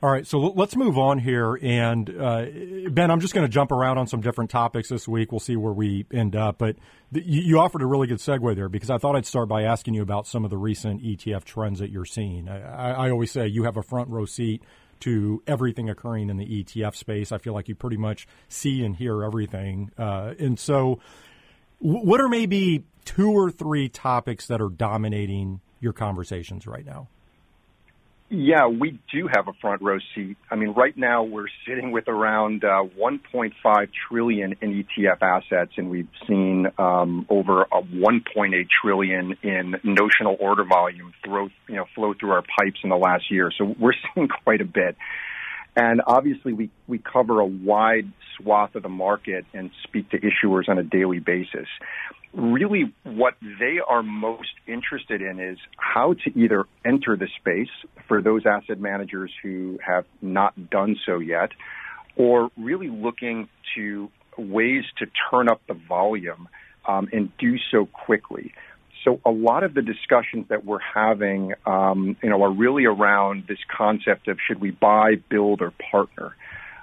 [0.00, 1.58] All right, so let's move on here.
[1.60, 2.46] And uh,
[2.88, 5.32] Ben, I'm just going to jump around on some different topics this week.
[5.32, 6.58] We'll see where we end up.
[6.58, 6.76] But
[7.12, 9.94] th- you offered a really good segue there because I thought I'd start by asking
[9.94, 12.48] you about some of the recent ETF trends that you're seeing.
[12.48, 14.62] I, I always say you have a front row seat
[15.00, 17.32] to everything occurring in the ETF space.
[17.32, 19.90] I feel like you pretty much see and hear everything.
[19.98, 21.00] Uh, and so,
[21.82, 27.08] w- what are maybe two or three topics that are dominating your conversations right now?
[28.30, 30.36] Yeah, we do have a front row seat.
[30.50, 35.88] I mean, right now we're sitting with around uh, 1.5 trillion in ETF assets, and
[35.88, 42.12] we've seen um, over a 1.8 trillion in notional order volume flow, you know, flow
[42.12, 43.50] through our pipes in the last year.
[43.56, 44.96] So we're seeing quite a bit.
[45.78, 50.68] And obviously, we, we cover a wide swath of the market and speak to issuers
[50.68, 51.68] on a daily basis
[52.34, 57.70] really what they are most interested in is how to either enter the space
[58.06, 61.50] for those asset managers who have not done so yet,
[62.16, 66.48] or really looking to ways to turn up the volume
[66.86, 68.52] um, and do so quickly.
[69.04, 73.44] So a lot of the discussions that we're having, um, you know, are really around
[73.48, 76.34] this concept of should we buy, build, or partner.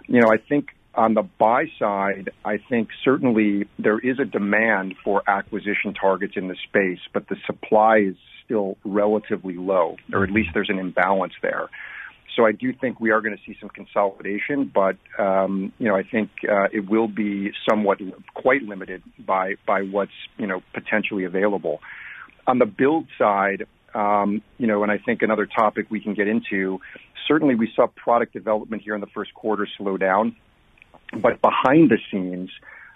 [0.07, 4.95] You know, I think on the buy side, I think certainly there is a demand
[5.03, 10.31] for acquisition targets in the space, but the supply is still relatively low, or at
[10.31, 11.69] least there's an imbalance there.
[12.35, 15.95] So I do think we are going to see some consolidation, but um, you know
[15.95, 17.99] I think uh, it will be somewhat
[18.33, 21.79] quite limited by by what's you know potentially available.
[22.47, 26.27] On the build side, um, you know, and I think another topic we can get
[26.27, 26.79] into.
[27.27, 30.35] Certainly, we saw product development here in the first quarter slow down.
[31.11, 32.49] But behind the scenes,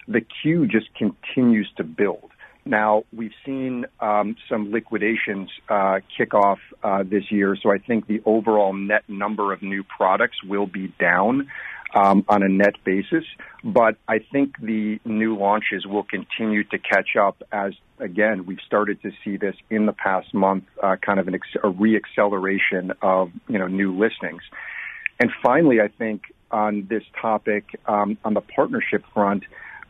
[0.06, 2.30] the queue just continues to build.
[2.64, 8.06] Now, we've seen um, some liquidations uh, kick off uh, this year, so I think
[8.06, 11.48] the overall net number of new products will be down
[11.94, 13.24] um, on a net basis.
[13.64, 19.02] But I think the new launches will continue to catch up as, again, we've started
[19.02, 23.30] to see this in the past month, uh, kind of an ex- a reacceleration of
[23.48, 24.42] you know new listings.
[25.18, 29.44] And finally, I think on this topic, um, on the partnership front,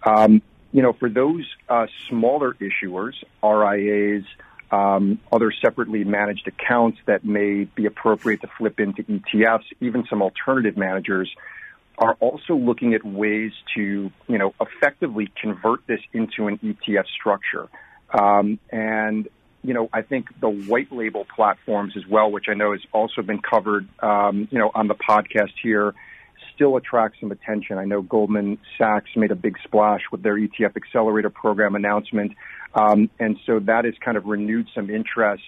[0.05, 0.43] um,
[0.73, 4.25] you know, for those uh, smaller issuers, RIAs,
[4.71, 10.23] um, other separately managed accounts that may be appropriate to flip into ETFs, even some
[10.23, 11.29] alternative managers
[11.99, 17.69] are also looking at ways to, you know, effectively convert this into an ETF structure.
[18.13, 19.29] Um, and,
[19.63, 23.23] you know, I think the white label platforms as well, which I know has also
[23.23, 25.95] been covered, um, you know, on the podcast here,
[26.55, 27.79] still attract some attention.
[27.79, 32.33] I know Goldman Sachs made a big splash with their ETF accelerator program announcement.
[32.75, 35.43] Um, and so that has kind of renewed some interest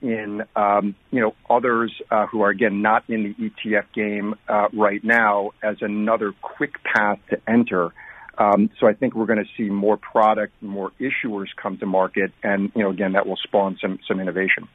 [0.00, 4.68] in, um, you know, others uh, who are again not in the ETF game uh,
[4.72, 7.92] right now as another quick path to enter.
[8.38, 12.32] Um, so I think we're going to see more product, more issuers come to market,
[12.42, 14.68] and you know, again, that will spawn some some innovation.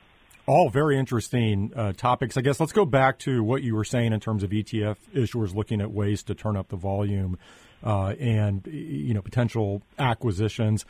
[0.46, 2.38] All very interesting uh, topics.
[2.38, 5.54] I guess let's go back to what you were saying in terms of ETF issuers
[5.54, 7.38] looking at ways to turn up the volume
[7.84, 10.86] uh, and you know potential acquisitions.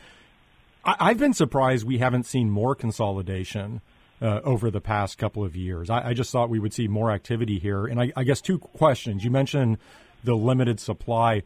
[0.83, 3.81] I- have been surprised we haven't seen more consolidation
[4.21, 5.89] uh, over the past couple of years.
[5.89, 7.85] I-, I, just thought we would see more activity here.
[7.85, 9.23] And I, I guess two questions.
[9.23, 9.77] You mentioned
[10.23, 11.43] the limited supply.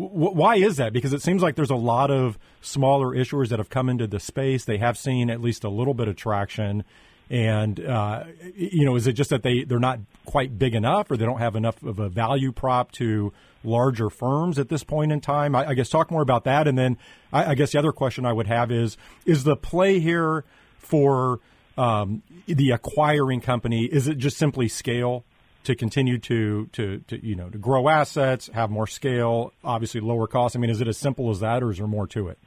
[0.00, 0.92] W- why is that?
[0.92, 4.20] Because it seems like there's a lot of smaller issuers that have come into the
[4.20, 4.64] space.
[4.64, 6.84] They have seen at least a little bit of traction
[7.30, 8.24] and uh,
[8.56, 11.38] you know, is it just that they they're not quite big enough, or they don't
[11.38, 13.32] have enough of a value prop to
[13.62, 15.54] larger firms at this point in time?
[15.54, 16.98] I, I guess talk more about that, and then
[17.32, 20.44] I, I, guess the other question I would have is: is the play here
[20.78, 21.38] for
[21.78, 23.84] um, the acquiring company?
[23.84, 25.24] Is it just simply scale?
[25.64, 30.26] To continue to, to to you know to grow assets, have more scale, obviously lower
[30.26, 30.56] costs.
[30.56, 32.38] I mean, is it as simple as that, or is there more to it?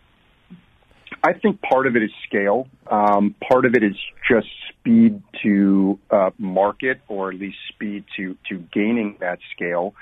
[1.24, 2.68] I think part of it is scale.
[2.90, 3.96] Um, part of it is
[4.30, 9.94] just speed to uh, market, or at least speed to to gaining that scale.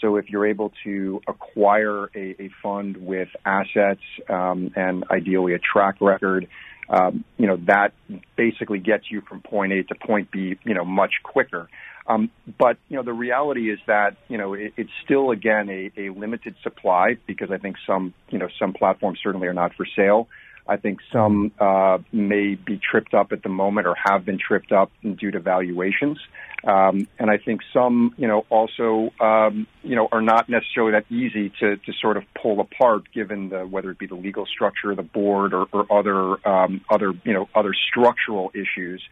[0.00, 5.58] So if you're able to acquire a, a fund with assets um, and ideally a
[5.58, 6.48] track record,
[6.88, 7.92] um, you know that
[8.36, 11.68] basically gets you from point A to point B, you know, much quicker.
[12.06, 15.90] Um, but you know the reality is that you know it, it's still again a,
[15.96, 19.86] a limited supply because I think some you know some platforms certainly are not for
[19.96, 20.28] sale.
[20.66, 24.72] I think some uh, may be tripped up at the moment or have been tripped
[24.72, 26.18] up due to valuations.
[26.66, 31.04] Um, and I think some, you know, also, um, you know, are not necessarily that
[31.10, 34.94] easy to, to sort of pull apart, given the whether it be the legal structure
[34.94, 39.02] the board or, or other um, other you know other structural issues.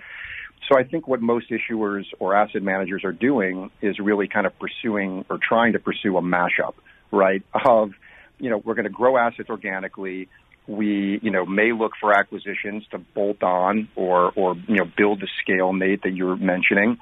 [0.69, 4.53] So I think what most issuers or asset managers are doing is really kind of
[4.59, 6.75] pursuing or trying to pursue a mashup,
[7.11, 7.43] right?
[7.53, 7.93] Of
[8.39, 10.29] you know, we're going to grow assets organically
[10.67, 15.21] we, you know, may look for acquisitions to bolt on or, or, you know, build
[15.21, 16.99] the scale, Nate, that you're mentioning.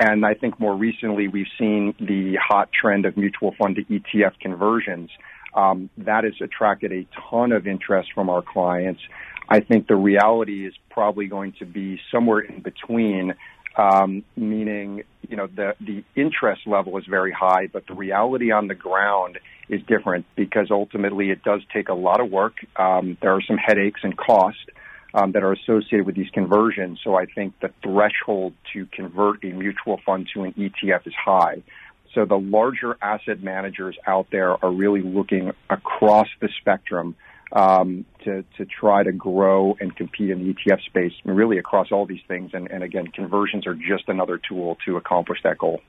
[0.00, 4.40] And I think more recently we've seen the hot trend of mutual fund to ETF
[4.40, 5.10] conversions.
[5.54, 9.00] Um, that has attracted a ton of interest from our clients.
[9.48, 13.34] I think the reality is probably going to be somewhere in between,
[13.76, 18.68] um, meaning, you know, the, the interest level is very high, but the reality on
[18.68, 22.54] the ground is different because ultimately it does take a lot of work.
[22.76, 24.64] Um, there are some headaches and costs
[25.14, 27.00] um, that are associated with these conversions.
[27.04, 31.62] So I think the threshold to convert a mutual fund to an ETF is high.
[32.14, 37.16] So the larger asset managers out there are really looking across the spectrum
[37.52, 42.06] um, to to try to grow and compete in the ETF space, really across all
[42.06, 42.50] these things.
[42.54, 45.80] And, and again, conversions are just another tool to accomplish that goal.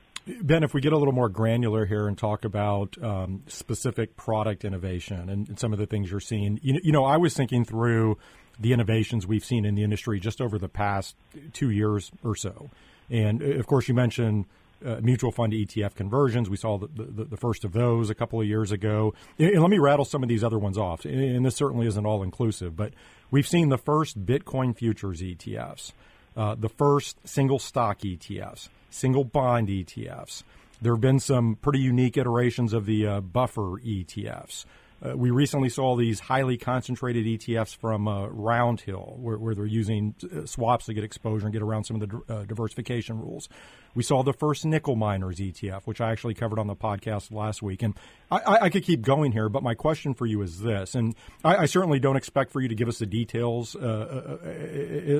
[0.41, 4.65] Ben, if we get a little more granular here and talk about um, specific product
[4.65, 7.35] innovation and, and, some of the things you're seeing, you know, you know, I was
[7.35, 8.17] thinking through
[8.59, 11.15] the innovations we've seen in the industry just over the past
[11.53, 12.71] two years or so.
[13.09, 14.45] And uh, of course, you mentioned
[14.83, 16.49] uh, mutual fund to ETF conversions.
[16.49, 19.13] We saw the, the, the, first of those a couple of years ago.
[19.37, 21.05] And let me rattle some of these other ones off.
[21.05, 22.93] And this certainly isn't all inclusive, but
[23.31, 25.91] we've seen the first Bitcoin futures ETFs,
[26.35, 30.43] uh, the first single stock ETFs single bond ETFs.
[30.81, 34.65] There have been some pretty unique iterations of the uh, buffer ETFs.
[35.01, 40.15] Uh, we recently saw these highly concentrated ETFs from uh, Roundhill, where, where, they're using
[40.23, 43.49] uh, swaps to get exposure and get around some of the uh, diversification rules.
[43.93, 47.61] We saw the first nickel miners ETF, which I actually covered on the podcast last
[47.61, 47.83] week.
[47.83, 47.93] And
[48.31, 51.13] I, I could keep going here, but my question for you is this, and
[51.43, 54.47] I, I certainly don't expect for you to give us the details, uh, uh,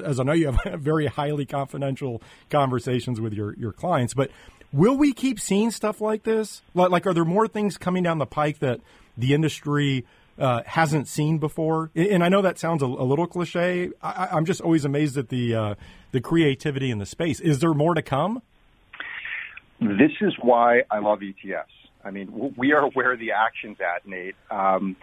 [0.06, 4.32] as I know you have very highly confidential conversations with your, your clients, but
[4.72, 6.62] will we keep seeing stuff like this?
[6.74, 8.80] Like, like are there more things coming down the pike that–
[9.18, 10.06] the industry
[10.38, 11.92] uh, hasn't seen before.
[11.96, 13.92] And I know that sounds a, a little cliche.
[14.02, 15.76] I, am just always amazed at the uh,
[16.12, 17.40] the creativity in the space.
[17.40, 18.42] Is there more to come?
[19.80, 21.66] This is why I love ETFs.
[22.04, 24.36] I mean, we are where the action's at, Nate.
[24.50, 24.96] Um,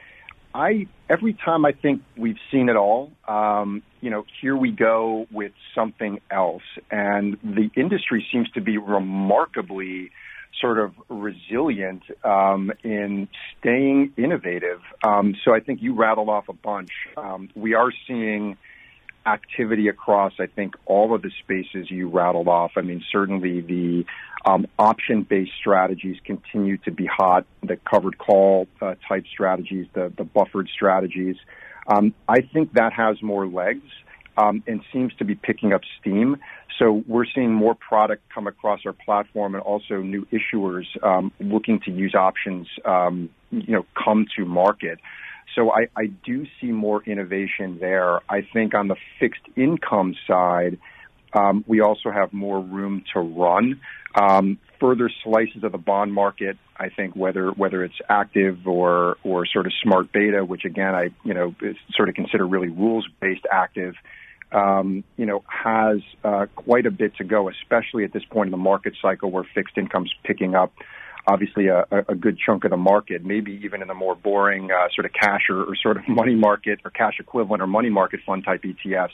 [0.55, 5.27] I every time I think we've seen it all, um, you know, here we go
[5.31, 10.11] with something else, and the industry seems to be remarkably
[10.61, 13.29] sort of resilient um, in
[13.59, 14.81] staying innovative.
[15.05, 16.91] Um, so I think you rattled off a bunch.
[17.17, 18.57] Um, we are seeing
[19.27, 22.73] activity across, I think, all of the spaces you rattled off.
[22.77, 24.05] I mean, certainly the
[24.45, 27.47] um, option-based strategies continue to be hot.
[27.63, 31.37] The covered call uh, type strategies, the the buffered strategies.
[31.87, 33.89] Um, I think that has more legs
[34.37, 36.37] um, and seems to be picking up steam.
[36.79, 41.81] So we're seeing more product come across our platform and also new issuers um, looking
[41.85, 44.99] to use options, um, you know, come to market.
[45.55, 48.21] So I, I do see more innovation there.
[48.29, 50.79] I think on the fixed income side,
[51.35, 53.81] um, we also have more room to run.
[54.15, 59.47] Um, further slices of the bond market, I think whether whether it's active or or
[59.47, 61.55] sort of smart beta, which again I you know
[61.95, 63.95] sort of consider really rules based active
[64.53, 68.51] um, you know, has uh, quite a bit to go, especially at this point in
[68.51, 70.73] the market cycle where fixed income's picking up
[71.27, 74.89] obviously a, a good chunk of the market, maybe even in the more boring uh,
[74.95, 78.21] sort of cash or, or sort of money market or cash equivalent or money market
[78.27, 79.11] fund type ETFs.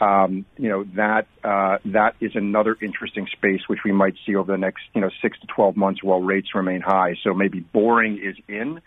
[0.00, 4.52] Um, you know that uh, that is another interesting space which we might see over
[4.52, 7.16] the next you know six to twelve months while rates remain high.
[7.24, 8.80] So maybe boring is in,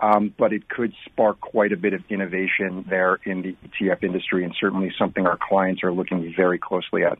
[0.00, 4.44] um, but it could spark quite a bit of innovation there in the ETF industry,
[4.44, 7.18] and certainly something our clients are looking very closely at.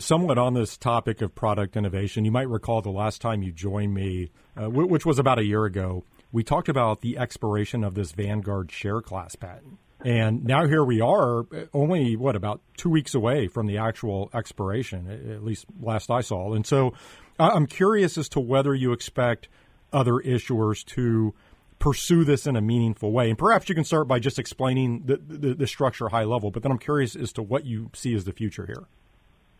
[0.00, 3.94] Somewhat on this topic of product innovation, you might recall the last time you joined
[3.94, 8.12] me, uh, which was about a year ago, we talked about the expiration of this
[8.12, 9.78] Vanguard share class patent.
[10.04, 15.08] And now here we are, only what about two weeks away from the actual expiration,
[15.30, 16.54] at least last I saw.
[16.54, 16.94] And so
[17.38, 19.48] I'm curious as to whether you expect
[19.92, 21.34] other issuers to
[21.82, 23.28] pursue this in a meaningful way.
[23.28, 26.62] And perhaps you can start by just explaining the, the, the structure high level, but
[26.62, 28.84] then I'm curious as to what you see as the future here.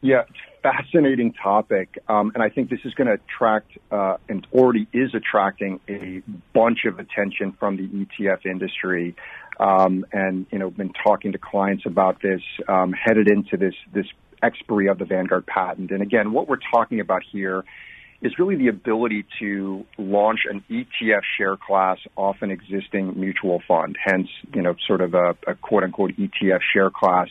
[0.02, 0.22] Yeah,
[0.62, 1.98] fascinating topic.
[2.08, 6.22] Um, and I think this is going to attract, uh, and already is attracting a
[6.54, 9.16] bunch of attention from the ETF industry.
[9.58, 14.06] Um, and, you know, been talking to clients about this, um, headed into this, this
[14.44, 15.90] expiry of the Vanguard patent.
[15.90, 17.64] And again, what we're talking about here
[18.22, 23.98] is really the ability to launch an ETF share class off an existing mutual fund,
[24.02, 27.28] hence, you know, sort of a, a quote unquote ETF share class.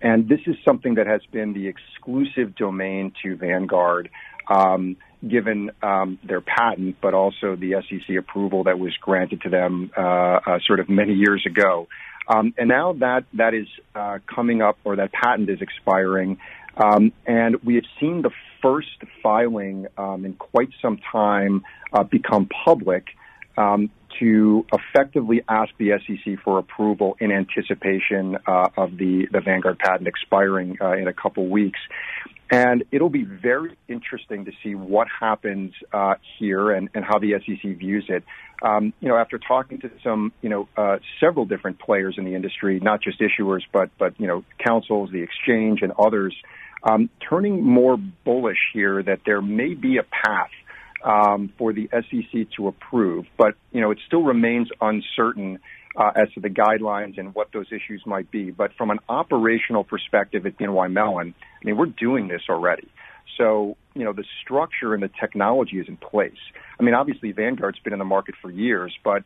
[0.00, 4.08] And this is something that has been the exclusive domain to Vanguard,
[4.48, 4.96] um,
[5.28, 10.00] given um, their patent, but also the SEC approval that was granted to them uh,
[10.00, 11.88] uh, sort of many years ago.
[12.28, 16.38] Um, and now that that is uh, coming up, or that patent is expiring,
[16.80, 18.30] um, and we have seen the
[18.62, 21.62] first filing um, in quite some time
[21.92, 23.08] uh, become public
[23.56, 29.78] um, to effectively ask the SEC for approval in anticipation uh, of the, the Vanguard
[29.78, 31.78] patent expiring uh, in a couple weeks.
[32.52, 37.34] And it'll be very interesting to see what happens uh, here and, and how the
[37.46, 38.24] SEC views it.
[38.62, 42.34] Um, you know, after talking to some, you know, uh, several different players in the
[42.34, 46.34] industry, not just issuers, but but you know, counsels, the exchange, and others,
[46.82, 50.50] um, turning more bullish here that there may be a path
[51.04, 55.58] um, for the SEC to approve, but you know it still remains uncertain
[55.96, 58.50] uh, as to the guidelines and what those issues might be.
[58.50, 62.88] But from an operational perspective at BNY Mellon, I mean we're doing this already.
[63.38, 66.40] So you know the structure and the technology is in place.
[66.78, 69.24] I mean obviously Vanguard's been in the market for years, but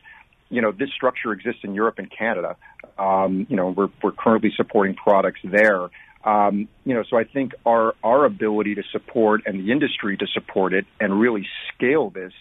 [0.49, 2.55] you know this structure exists in Europe and Canada.
[2.97, 5.89] Um, you know we're we're currently supporting products there.
[6.25, 10.27] Um, you know, so I think our our ability to support and the industry to
[10.27, 12.33] support it and really scale this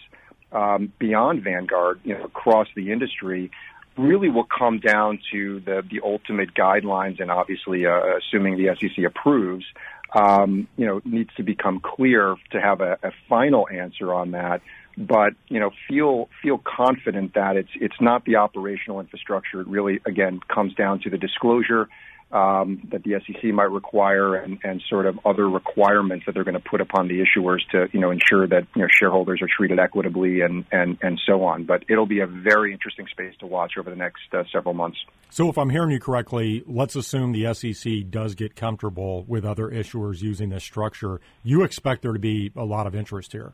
[0.52, 3.50] um, beyond Vanguard, you know, across the industry,
[3.98, 9.04] really will come down to the the ultimate guidelines and obviously, uh, assuming the SEC
[9.04, 9.66] approves,
[10.14, 14.62] um, you know, needs to become clear to have a, a final answer on that
[14.96, 19.60] but you know feel feel confident that it's it's not the operational infrastructure.
[19.60, 21.88] It really again comes down to the disclosure
[22.32, 26.60] um, that the SEC might require and, and sort of other requirements that they're going
[26.60, 29.78] to put upon the issuers to you know ensure that you know shareholders are treated
[29.78, 31.64] equitably and and and so on.
[31.64, 34.98] But it'll be a very interesting space to watch over the next uh, several months.
[35.30, 39.68] So, if I'm hearing you correctly, let's assume the SEC does get comfortable with other
[39.68, 41.20] issuers using this structure.
[41.42, 43.52] You expect there to be a lot of interest here.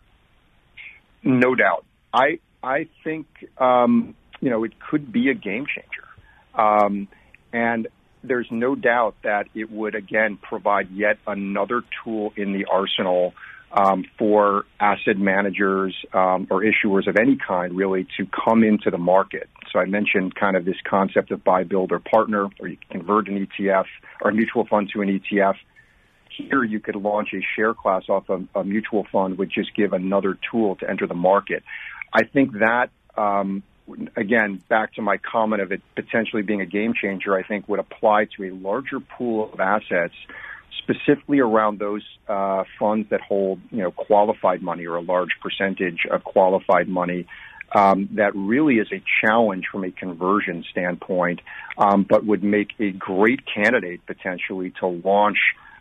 [1.22, 1.84] No doubt.
[2.14, 3.26] I I think
[3.58, 6.08] um, you know it could be a game changer,
[6.54, 7.08] um,
[7.52, 7.88] and
[8.22, 13.34] there's no doubt that it would again provide yet another tool in the arsenal
[13.72, 18.98] um, for asset managers um, or issuers of any kind, really, to come into the
[18.98, 19.48] market.
[19.72, 23.00] So I mentioned kind of this concept of buy, build, or partner, or you can
[23.00, 23.84] convert an ETF
[24.20, 25.54] or a mutual fund to an ETF
[26.48, 29.92] here you could launch a share class off a, a mutual fund would just give
[29.92, 31.62] another tool to enter the market.
[32.12, 33.62] I think that, um,
[34.16, 37.80] again, back to my comment of it potentially being a game changer, I think would
[37.80, 40.14] apply to a larger pool of assets,
[40.78, 46.06] specifically around those uh, funds that hold, you know, qualified money or a large percentage
[46.10, 47.26] of qualified money.
[47.72, 51.40] Um, that really is a challenge from a conversion standpoint,
[51.78, 55.38] um, but would make a great candidate potentially to launch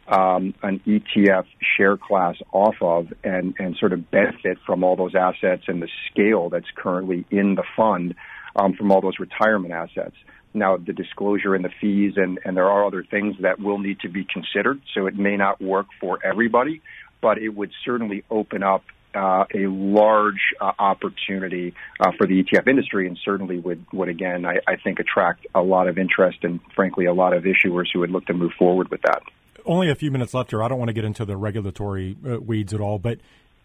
[0.10, 1.45] um, an ETF
[1.78, 5.89] share class off of and, and sort of benefit from all those assets and the
[6.12, 8.16] scale that's currently in the fund
[8.55, 10.16] um, from all those retirement assets.
[10.51, 13.99] Now, the disclosure and the fees, and, and there are other things that will need
[13.99, 16.82] to be considered, so it may not work for everybody,
[17.22, 18.84] but it would certainly open up
[19.14, 24.43] uh, a large uh, opportunity uh, for the ETF industry, and certainly would, would again,
[24.43, 27.99] I, I think, attract a lot of interest and, frankly, a lot of issuers who
[27.99, 29.22] would look to move forward with that
[29.66, 30.64] only a few minutes left here.
[30.64, 33.20] I don't want to get into the regulatory uh, weeds at all, but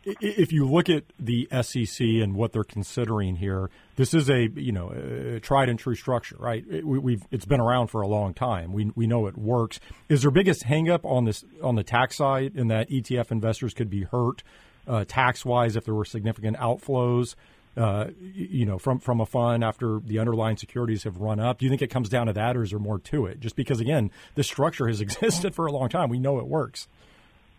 [0.07, 4.73] if you look at the SEC and what they're considering here, this is a you
[4.73, 6.65] know a tried and true structure, right?
[6.85, 8.73] We, have it's been around for a long time.
[8.73, 9.81] We we know it works.
[10.09, 13.89] Is their biggest hangup on this on the tax side in that ETF investors could
[13.89, 14.43] be hurt
[14.87, 17.35] uh, tax wise if there were significant outflows?
[17.77, 21.59] Uh, you know, from from a fund after the underlying securities have run up?
[21.59, 23.41] Do you think it comes down to that, or is there more to it?
[23.41, 26.89] Just because, again, this structure has existed for a long time, we know it works.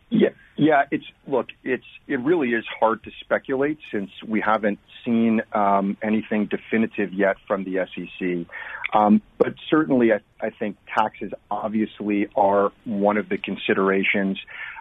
[0.09, 0.84] Yeah, yeah.
[0.91, 6.45] It's look, it's it really is hard to speculate since we haven't seen um, anything
[6.45, 8.47] definitive yet from the SEC.
[8.95, 14.39] Um, but certainly, I, I think taxes obviously are one of the considerations.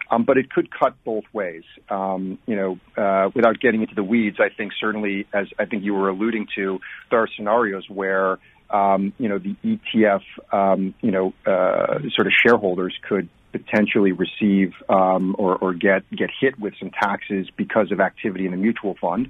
[0.09, 1.63] Um, but it could cut both ways.
[1.89, 5.83] Um, you know, uh, without getting into the weeds, I think certainly, as I think
[5.83, 8.37] you were alluding to, there are scenarios where
[8.69, 14.73] um, you know the ETF, um, you know, uh, sort of shareholders could potentially receive
[14.89, 18.95] um, or, or get get hit with some taxes because of activity in the mutual
[19.01, 19.29] fund.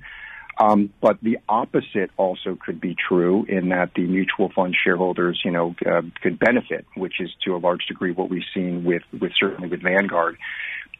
[0.58, 5.52] Um, but the opposite also could be true in that the mutual fund shareholders, you
[5.52, 9.34] know, uh, could benefit, which is to a large degree what we've seen with, with
[9.38, 10.38] certainly with Vanguard.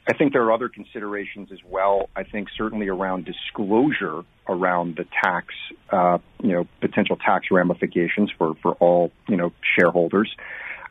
[0.08, 2.10] I think there are other considerations as well.
[2.16, 5.48] I think certainly around disclosure around the tax,
[5.90, 10.36] uh, you know, potential tax ramifications for, for all, you know, shareholders.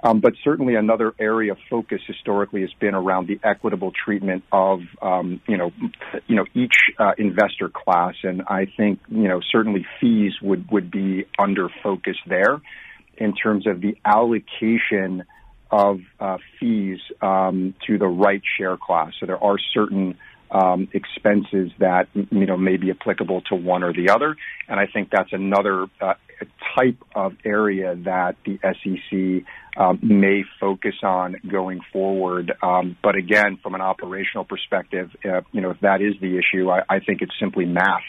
[0.05, 4.81] Um, but certainly another area of focus historically has been around the equitable treatment of,
[5.01, 5.73] um, you know,
[6.27, 8.15] you know, each uh, investor class.
[8.23, 12.61] And I think, you know, certainly fees would, would be under focus there
[13.17, 15.25] in terms of the allocation
[15.71, 19.13] of uh, fees um, to the right share class.
[19.19, 20.19] So there are certain
[20.51, 24.37] um, expenses that you know may be applicable to one or the other,
[24.69, 26.15] and I think that's another uh,
[26.77, 29.45] type of area that the SEC
[29.77, 32.53] um, may focus on going forward.
[32.63, 36.71] Um, but again, from an operational perspective, uh, you know, if that is the issue,
[36.71, 38.03] I, I think it's simply math.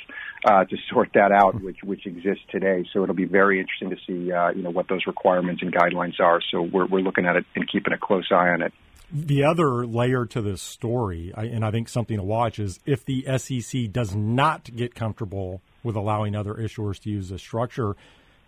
[0.47, 2.85] Uh, to sort that out, which which exists today.
[2.93, 6.19] So it'll be very interesting to see, uh, you know, what those requirements and guidelines
[6.19, 6.39] are.
[6.51, 8.71] So we're we're looking at it and keeping a close eye on it.
[9.11, 13.25] The other layer to this story, and I think something to watch, is if the
[13.37, 17.95] SEC does not get comfortable with allowing other issuers to use this structure,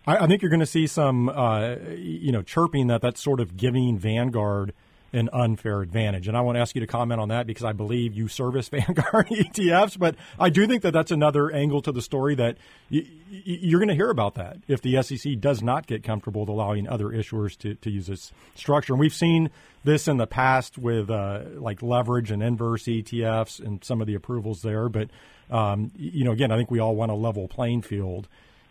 [0.08, 3.40] I, I think you're going to see some, uh, you know, chirping that that's sort
[3.40, 4.72] of giving Vanguard
[5.12, 6.28] an unfair advantage.
[6.28, 8.68] And I want to ask you to comment on that because I believe you service
[8.70, 12.56] Vanguard ETFs, but I do think that that's another angle to the story that
[12.90, 16.50] y- you're going to hear about that if the SEC does not get comfortable with
[16.50, 18.92] allowing other issuers to, to use this structure.
[18.94, 19.50] And we've seen
[19.84, 24.14] this in the past with uh, like leverage and inverse ETFs and some of the
[24.14, 24.90] approvals there.
[24.90, 25.08] But,
[25.50, 28.28] um, you know, again, I think we all want a level playing field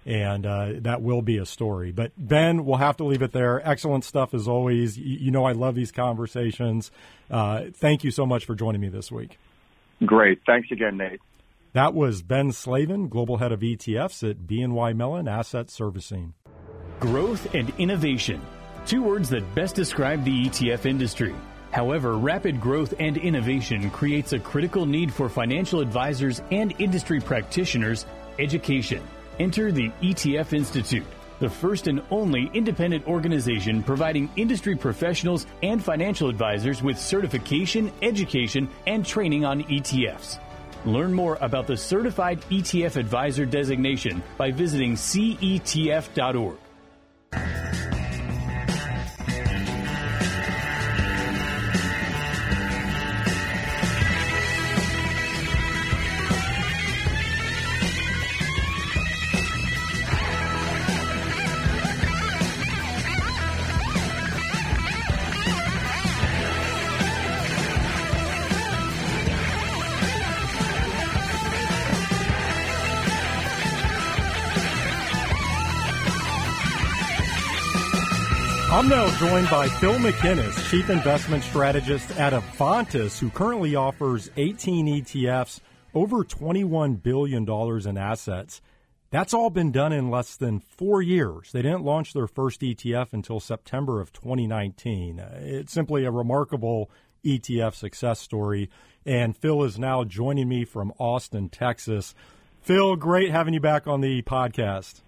[0.07, 1.91] and uh, that will be a story.
[1.91, 3.61] But Ben, we'll have to leave it there.
[3.67, 4.97] Excellent stuff as always.
[4.97, 6.91] You, you know I love these conversations.
[7.29, 9.37] Uh, thank you so much for joining me this week.
[10.05, 10.39] Great.
[10.45, 11.19] Thanks again, Nate.
[11.73, 16.33] That was Ben Slavin, Global Head of ETFs at BNY Mellon Asset Servicing.
[17.01, 18.41] Growth and innovation,
[18.85, 21.35] two words that best describe the ETF industry.
[21.71, 28.05] However, rapid growth and innovation creates a critical need for financial advisors and industry practitioners
[28.39, 29.03] education.
[29.39, 31.05] Enter the ETF Institute,
[31.39, 38.67] the first and only independent organization providing industry professionals and financial advisors with certification, education,
[38.87, 40.39] and training on ETFs.
[40.85, 46.57] Learn more about the Certified ETF Advisor designation by visiting cetf.org.
[78.87, 85.59] Now joined by Phil McInnis, Chief Investment Strategist at Avantis, who currently offers 18 ETFs,
[85.93, 88.61] over $21 billion in assets.
[89.09, 91.51] That's all been done in less than four years.
[91.51, 95.19] They didn't launch their first ETF until September of 2019.
[95.19, 96.89] It's simply a remarkable
[97.25, 98.69] ETF success story.
[99.05, 102.15] And Phil is now joining me from Austin, Texas.
[102.61, 105.01] Phil, great having you back on the podcast.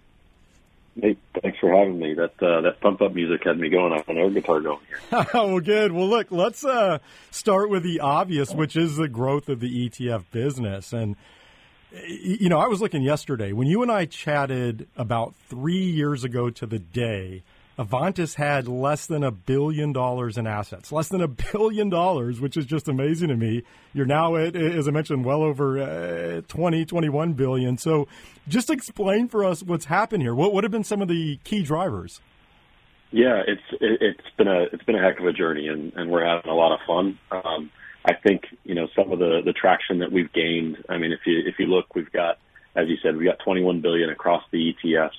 [0.98, 2.14] Hey, thanks for having me.
[2.14, 3.92] That uh, that pump up music had me going.
[3.92, 5.26] I an air guitar going here.
[5.32, 5.92] well, good.
[5.92, 6.98] Well, look, let's uh,
[7.30, 10.92] start with the obvious, which is the growth of the ETF business.
[10.92, 11.16] And
[12.06, 16.50] you know, I was looking yesterday when you and I chatted about three years ago
[16.50, 17.42] to the day
[17.78, 22.56] Avantis had less than a billion dollars in assets, less than a billion dollars, which
[22.56, 23.62] is just amazing to me.
[23.92, 27.78] You're now at, as I mentioned, well over uh, 20, 21 billion.
[27.78, 28.06] So
[28.48, 30.34] just explain for us what's happened here.
[30.34, 32.20] What would have been some of the key drivers?
[33.12, 36.24] Yeah, it's it's been a it's been a heck of a journey, and, and we're
[36.24, 37.18] having a lot of fun.
[37.32, 37.70] Um,
[38.04, 40.76] I think you know some of the the traction that we've gained.
[40.88, 42.38] I mean, if you if you look, we've got,
[42.76, 45.10] as you said, we've got 21 billion across the ETFs.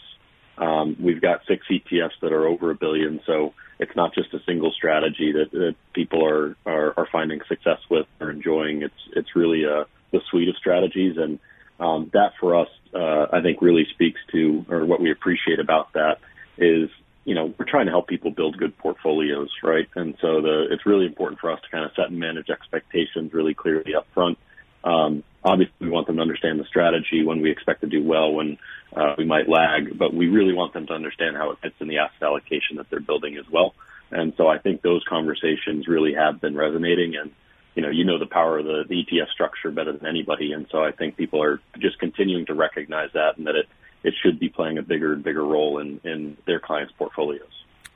[0.58, 4.40] Um, we've got six ETFs that are over a billion, so it's not just a
[4.46, 8.84] single strategy that, that people are, are, are finding success with or enjoying.
[8.84, 11.40] It's it's really a the suite of strategies, and
[11.80, 15.94] um, that for us, uh, I think, really speaks to or what we appreciate about
[15.94, 16.20] that
[16.58, 16.90] is
[17.26, 19.88] you know we're trying to help people build good portfolios, right?
[19.96, 23.34] And so the it's really important for us to kind of set and manage expectations
[23.34, 24.38] really clearly up front.
[24.84, 28.34] Um, obviously, we want them to understand the strategy when we expect to do well,
[28.34, 28.58] when
[28.96, 31.88] uh, we might lag, but we really want them to understand how it fits in
[31.88, 33.74] the asset allocation that they're building as well.
[34.12, 37.32] And so I think those conversations really have been resonating and
[37.76, 40.52] you know, you know the power of the, the ETF structure better than anybody.
[40.52, 43.68] And so I think people are just continuing to recognize that and that it,
[44.04, 47.48] it should be playing a bigger and bigger role in, in their clients' portfolios.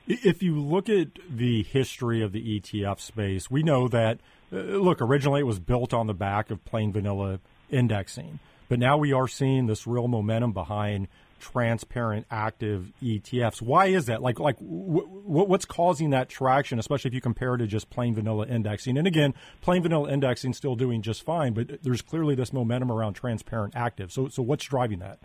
[0.07, 4.19] If you look at the history of the ETF space, we know that,
[4.55, 7.39] Uh, look, originally it was built on the back of plain vanilla
[7.69, 8.39] indexing.
[8.69, 11.07] But now we are seeing this real momentum behind
[11.39, 13.61] transparent active ETFs.
[13.61, 14.21] Why is that?
[14.21, 18.47] Like, like what's causing that traction, especially if you compare it to just plain vanilla
[18.47, 18.97] indexing?
[18.97, 23.13] And again, plain vanilla indexing still doing just fine, but there's clearly this momentum around
[23.13, 24.11] transparent active.
[24.11, 25.19] So, so what's driving that?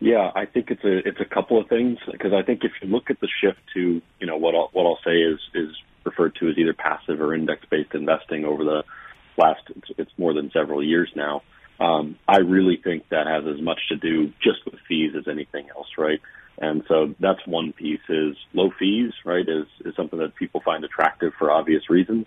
[0.00, 2.88] Yeah, I think it's a it's a couple of things because I think if you
[2.88, 5.70] look at the shift to you know what I'll, what I'll say is is
[6.04, 8.84] referred to as either passive or index based investing over the
[9.36, 11.42] last it's, it's more than several years now.
[11.80, 15.68] Um, I really think that has as much to do just with fees as anything
[15.70, 16.20] else, right?
[16.58, 20.84] And so that's one piece is low fees, right, is, is something that people find
[20.84, 22.26] attractive for obvious reasons.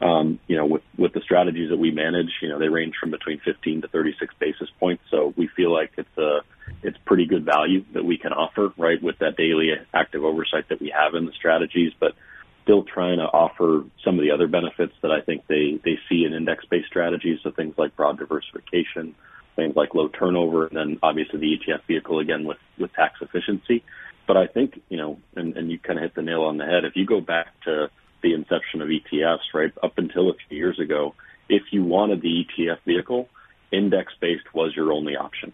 [0.00, 3.10] Um, you know, with, with the strategies that we manage, you know, they range from
[3.10, 5.04] between 15 to 36 basis points.
[5.10, 6.38] So we feel like it's a,
[6.82, 10.80] it's pretty good value that we can offer, right, with that daily active oversight that
[10.80, 11.92] we have in the strategies.
[12.00, 12.14] But
[12.62, 16.24] still trying to offer some of the other benefits that I think they, they see
[16.24, 17.38] in index based strategies.
[17.42, 19.14] So things like broad diversification,
[19.56, 23.84] things like low turnover, and then obviously the ETF vehicle again with, with tax efficiency.
[24.26, 26.64] But I think, you know, and, and you kind of hit the nail on the
[26.64, 26.84] head.
[26.84, 27.90] If you go back to
[28.22, 31.14] the inception of ETFs, right, up until a few years ago,
[31.48, 33.28] if you wanted the ETF vehicle,
[33.72, 35.52] index based was your only option.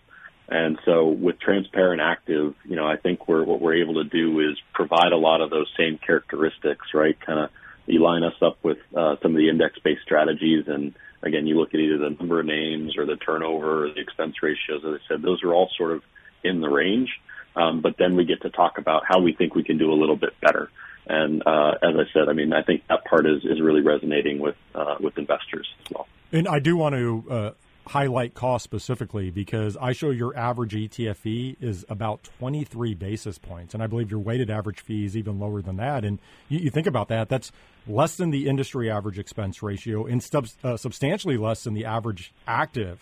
[0.49, 4.41] And so with transparent active, you know, I think we're, what we're able to do
[4.41, 7.19] is provide a lot of those same characteristics, right?
[7.21, 7.51] Kind of
[7.87, 10.65] you line us up with uh, some of the index based strategies.
[10.69, 14.01] And again, you look at either the number of names or the turnover or the
[14.01, 14.85] expense ratios.
[14.85, 16.03] As I said, those are all sort of
[16.45, 17.11] in the range.
[17.55, 19.95] Um, but then we get to talk about how we think we can do a
[19.95, 20.71] little bit better.
[21.07, 24.41] And uh, as I said, I mean, I think that part is, is really resonating
[24.41, 26.09] with uh, with investors as well.
[26.33, 27.51] And I do want to uh,
[27.87, 33.75] highlight cost specifically because I show your average ETF fee is about 23 basis points,
[33.75, 36.05] and I believe your weighted average fee is even lower than that.
[36.05, 36.19] And
[36.49, 37.53] you, you think about that, that's
[37.87, 42.33] less than the industry average expense ratio and sub, uh, substantially less than the average
[42.47, 43.01] active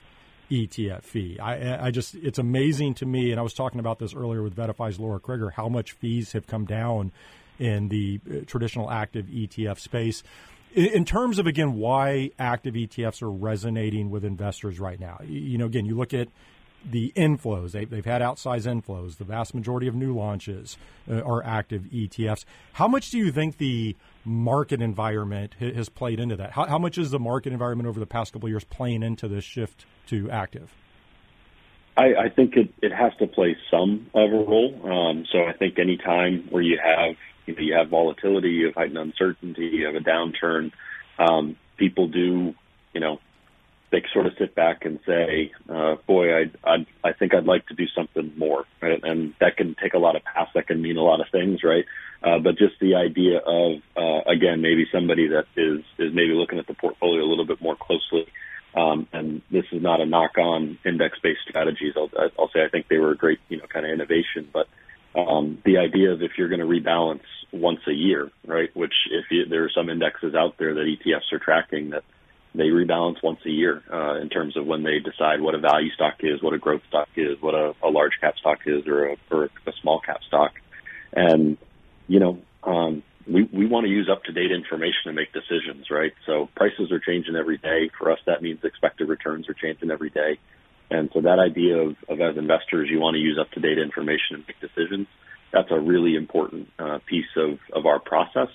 [0.51, 1.39] ETF fee.
[1.39, 4.55] I, I just, it's amazing to me, and I was talking about this earlier with
[4.55, 7.11] VettaFi's Lara Crigger, how much fees have come down
[7.59, 10.22] in the uh, traditional active ETF space.
[10.75, 15.66] In terms of again why active ETFs are resonating with investors right now, you know,
[15.66, 16.29] again, you look at
[16.85, 17.72] the inflows.
[17.72, 19.16] They, have had outsized inflows.
[19.16, 20.77] The vast majority of new launches
[21.11, 22.45] uh, are active ETFs.
[22.75, 26.51] How much do you think the market environment has played into that?
[26.51, 29.45] How, how much is the market environment over the past couple years playing into this
[29.45, 30.72] shift to active?
[31.97, 34.75] I, I think it, it has to play some of a role.
[34.85, 37.17] Um, so I think any time where you have
[37.47, 40.73] you know you have volatility, you have heightened uncertainty, you have a downturn,
[41.19, 42.55] um, people do
[42.93, 43.21] you know
[43.93, 47.67] they sort of sit back and say, uh, "Boy, I I I think I'd like
[47.69, 48.99] to do something more," right?
[49.05, 50.51] And that can take a lot of paths.
[50.55, 51.85] That can mean a lot of things, right?
[52.21, 56.59] Uh, but just the idea of uh, again, maybe somebody that is is maybe looking
[56.59, 58.27] at the portfolio a little bit more closely
[58.75, 61.95] um, and this is not a knock on index based strategies.
[61.97, 64.66] I'll, I'll say I think they were a great, you know, kind of innovation, but
[65.16, 67.22] um, the idea of if you're going to rebalance
[67.53, 68.75] once a year, right?
[68.75, 72.03] Which if you, there are some indexes out there that ETFs are tracking that
[72.55, 75.91] they rebalance once a year uh, in terms of when they decide what a value
[75.93, 79.07] stock is, what a growth stock is, what a, a large cap stock is, or
[79.07, 80.53] a, or a small cap stock.
[81.12, 81.59] And
[82.09, 85.91] you know, um, we, we want to use up to date information to make decisions,
[85.91, 86.12] right?
[86.27, 87.91] So prices are changing every day.
[87.99, 90.39] For us, that means expected returns are changing every day.
[90.91, 93.79] And so that idea of, of as investors, you want to use up to date
[93.79, 95.07] information and make decisions.
[95.53, 98.49] That's a really important uh, piece of, of our process.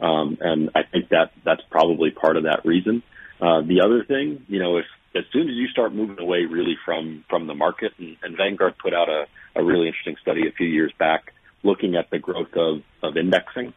[0.00, 3.02] Um, and I think that that's probably part of that reason.
[3.40, 6.76] Uh, the other thing, you know, if as soon as you start moving away really
[6.84, 10.52] from from the market, and, and Vanguard put out a, a really interesting study a
[10.52, 13.74] few years back looking at the growth of, of indexing.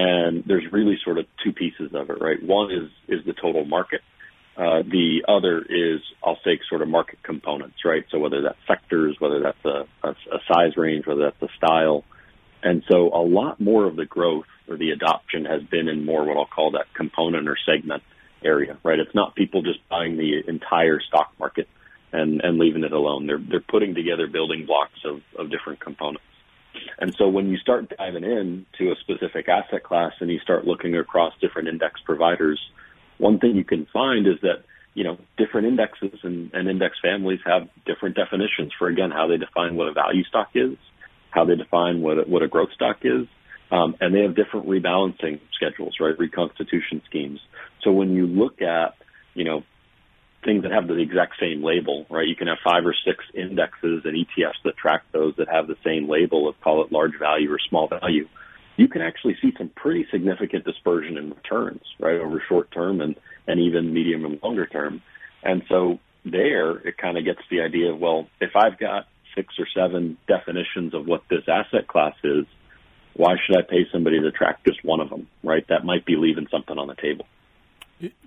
[0.00, 2.40] And there's really sort of two pieces of it, right?
[2.40, 4.00] One is is the total market.
[4.56, 8.04] Uh, the other is, I'll say, sort of market components, right?
[8.10, 12.04] So whether that's sectors, whether that's a, a, a size range, whether that's a style.
[12.62, 16.24] And so a lot more of the growth or the adoption has been in more
[16.24, 18.04] what I'll call that component or segment
[18.44, 19.00] area, right?
[19.00, 21.68] It's not people just buying the entire stock market
[22.12, 23.26] and, and leaving it alone.
[23.26, 26.24] They're, they're putting together building blocks of, of different components.
[26.98, 30.66] And so when you start diving in to a specific asset class and you start
[30.66, 32.60] looking across different index providers,
[33.18, 34.64] one thing you can find is that,
[34.94, 39.36] you know, different indexes and, and index families have different definitions for, again, how they
[39.36, 40.76] define what a value stock is,
[41.30, 43.26] how they define what a, what a growth stock is.
[43.70, 46.18] Um, and they have different rebalancing schedules, right?
[46.18, 47.38] Reconstitution schemes.
[47.82, 48.94] So when you look at,
[49.34, 49.62] you know,
[50.44, 52.26] things that have the exact same label, right?
[52.26, 55.76] You can have five or six indexes and ETFs that track those that have the
[55.84, 58.28] same label of call it large value or small value.
[58.76, 63.16] You can actually see some pretty significant dispersion in returns, right, over short term and,
[63.46, 65.02] and even medium and longer term.
[65.42, 69.54] And so there it kind of gets the idea of, well, if I've got six
[69.58, 72.46] or seven definitions of what this asset class is,
[73.14, 75.66] why should I pay somebody to track just one of them, right?
[75.68, 77.26] That might be leaving something on the table.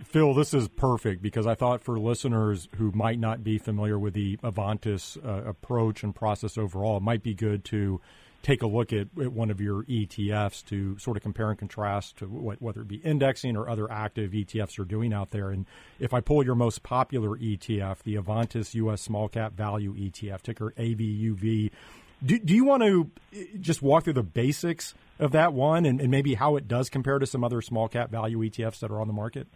[0.03, 4.13] Phil, this is perfect because I thought for listeners who might not be familiar with
[4.13, 8.01] the Avantis uh, approach and process overall, it might be good to
[8.43, 12.17] take a look at, at, one of your ETFs to sort of compare and contrast
[12.17, 15.51] to what, whether it be indexing or other active ETFs are doing out there.
[15.51, 15.65] And
[15.99, 19.01] if I pull your most popular ETF, the Avantis U.S.
[19.01, 21.71] Small Cap Value ETF, ticker AVUV,
[22.23, 26.01] do, do you want to uh, just walk through the basics of that one and,
[26.01, 28.99] and maybe how it does compare to some other small cap value ETFs that are
[28.99, 29.47] on the market?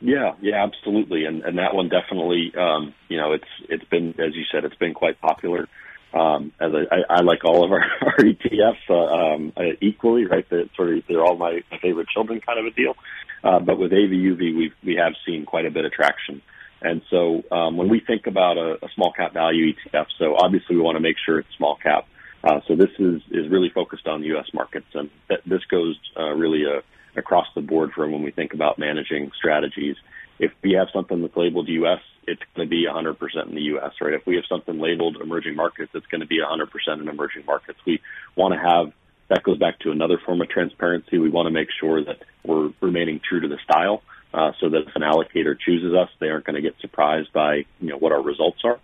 [0.00, 4.34] Yeah, yeah, absolutely, and and that one definitely, um, you know, it's it's been as
[4.34, 5.68] you said, it's been quite popular.
[6.12, 10.24] Um, as I, I, I like all of our, our ETFs uh, um, uh, equally,
[10.26, 10.46] right?
[10.48, 12.94] They're sort of they're all my, my favorite children, kind of a deal.
[13.42, 16.42] Uh, but with AVUV, we we have seen quite a bit of traction.
[16.82, 20.76] And so um, when we think about a, a small cap value ETF, so obviously
[20.76, 22.06] we want to make sure it's small cap.
[22.44, 24.46] Uh, so this is is really focused on U.S.
[24.52, 26.80] markets, and th- this goes uh, really uh,
[27.16, 29.96] across the board for when we think about managing strategies.
[30.38, 33.92] If we have something that's labeled U.S., it's going to be 100% in the U.S.,
[34.00, 34.14] right?
[34.14, 36.68] If we have something labeled emerging markets, it's going to be 100%
[37.00, 37.78] in emerging markets.
[37.86, 38.00] We
[38.34, 38.92] want to have
[39.28, 41.18] that goes back to another form of transparency.
[41.18, 44.02] We want to make sure that we're remaining true to the style,
[44.32, 47.64] uh, so that if an allocator chooses us, they aren't going to get surprised by
[47.80, 48.78] you know what our results are.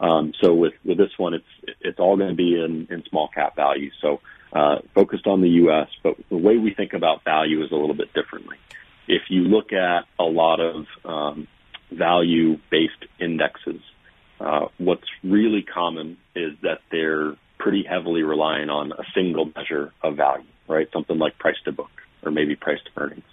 [0.00, 3.28] Um, so with with this one, it's it's all going to be in in small
[3.28, 3.90] cap value.
[4.00, 4.20] So
[4.54, 7.96] uh, focused on the U.S., but the way we think about value is a little
[7.96, 8.56] bit differently.
[9.08, 11.48] If you look at a lot of um,
[11.90, 13.80] value based indexes,
[14.40, 20.16] uh, what's really common is that they're pretty heavily reliant on a single measure of
[20.16, 20.88] value, right?
[20.92, 21.90] Something like price to book
[22.22, 23.24] or maybe price to earnings.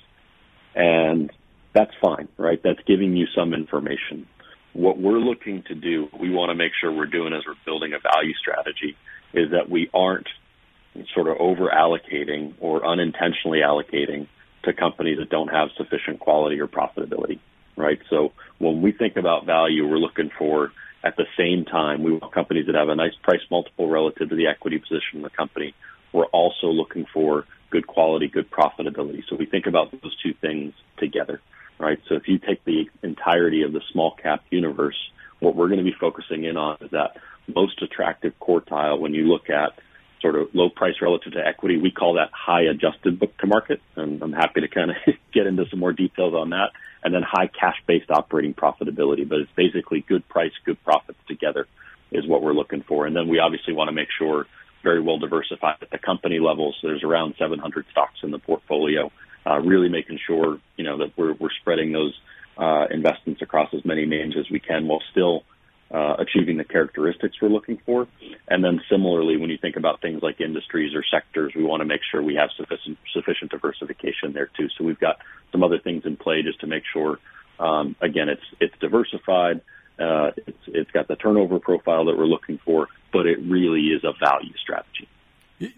[0.75, 1.31] And
[1.73, 2.59] that's fine, right?
[2.63, 4.27] That's giving you some information.
[4.73, 7.93] What we're looking to do, we want to make sure we're doing as we're building
[7.93, 8.95] a value strategy,
[9.33, 10.27] is that we aren't
[11.13, 14.27] sort of over allocating or unintentionally allocating
[14.63, 17.39] to companies that don't have sufficient quality or profitability,
[17.75, 17.99] right?
[18.09, 20.71] So when we think about value, we're looking for
[21.03, 24.35] at the same time, we want companies that have a nice price multiple relative to
[24.35, 25.73] the equity position in the company.
[26.13, 29.23] We're also looking for good quality, good profitability.
[29.27, 31.41] So we think about those two things together,
[31.79, 31.99] right?
[32.07, 34.97] So if you take the entirety of the small cap universe,
[35.39, 37.17] what we're going to be focusing in on is that
[37.47, 39.79] most attractive quartile when you look at
[40.21, 41.77] sort of low price relative to equity.
[41.77, 43.81] We call that high adjusted book to market.
[43.95, 44.97] And I'm happy to kind of
[45.33, 46.71] get into some more details on that.
[47.03, 49.27] And then high cash based operating profitability.
[49.27, 51.67] But it's basically good price, good profits together
[52.11, 53.05] is what we're looking for.
[53.05, 54.45] And then we obviously want to make sure
[54.83, 56.73] very well diversified at the company level.
[56.81, 59.11] So there's around 700 stocks in the portfolio.
[59.45, 62.13] Uh, really making sure, you know, that we're, we're spreading those
[62.57, 65.43] uh, investments across as many names as we can while still
[65.93, 68.07] uh, achieving the characteristics we're looking for.
[68.47, 71.85] And then similarly, when you think about things like industries or sectors, we want to
[71.85, 74.67] make sure we have sufficient sufficient diversification there too.
[74.77, 75.17] So we've got
[75.51, 77.19] some other things in play just to make sure,
[77.59, 79.61] um, again, it's it's diversified.
[79.99, 84.03] Uh, it's it's got the turnover profile that we're looking for, but it really is
[84.03, 85.07] a value strategy.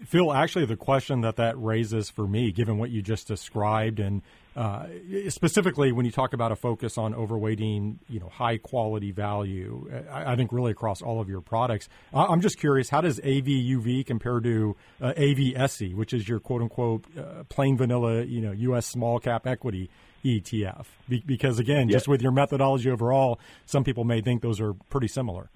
[0.06, 4.22] Phil, actually, the question that that raises for me, given what you just described, and
[4.56, 4.86] uh,
[5.28, 10.32] specifically when you talk about a focus on overweighting, you know, high quality value, I,
[10.32, 11.88] I think really across all of your products.
[12.12, 16.62] I, am just curious, how does AVUV compare to uh, AVSC, which is your quote
[16.62, 18.86] unquote uh, plain vanilla, you know, U.S.
[18.86, 19.90] small cap equity
[20.24, 20.86] ETF?
[21.08, 25.08] Be- because again, just with your methodology overall, some people may think those are pretty
[25.08, 25.50] similar.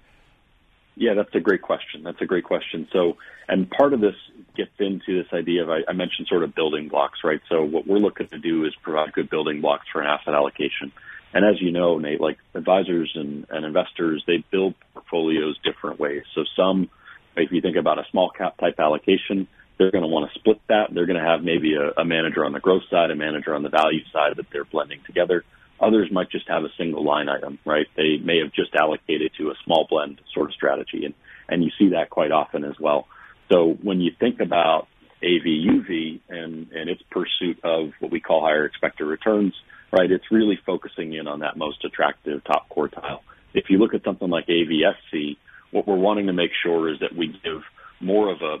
[0.99, 2.03] Yeah, that's a great question.
[2.03, 2.89] That's a great question.
[2.91, 3.15] So,
[3.47, 4.15] and part of this
[4.57, 7.39] gets into this idea of I, I mentioned sort of building blocks, right?
[7.47, 10.91] So, what we're looking to do is provide good building blocks for an asset allocation.
[11.33, 16.23] And as you know, Nate, like advisors and, and investors, they build portfolios different ways.
[16.35, 16.89] So, some,
[17.37, 19.47] if you think about a small cap type allocation,
[19.77, 20.93] they're going to want to split that.
[20.93, 23.63] They're going to have maybe a, a manager on the growth side, a manager on
[23.63, 25.45] the value side that they're blending together.
[25.81, 27.87] Others might just have a single line item, right?
[27.95, 31.13] They may have just allocated to a small blend sort of strategy, and,
[31.47, 33.07] and you see that quite often as well.
[33.51, 34.87] So when you think about
[35.23, 39.53] AVUV and, and its pursuit of what we call higher expected returns,
[39.91, 43.19] right, it's really focusing in on that most attractive top quartile.
[43.53, 45.37] If you look at something like AVSC,
[45.71, 47.61] what we're wanting to make sure is that we give
[47.99, 48.57] more of a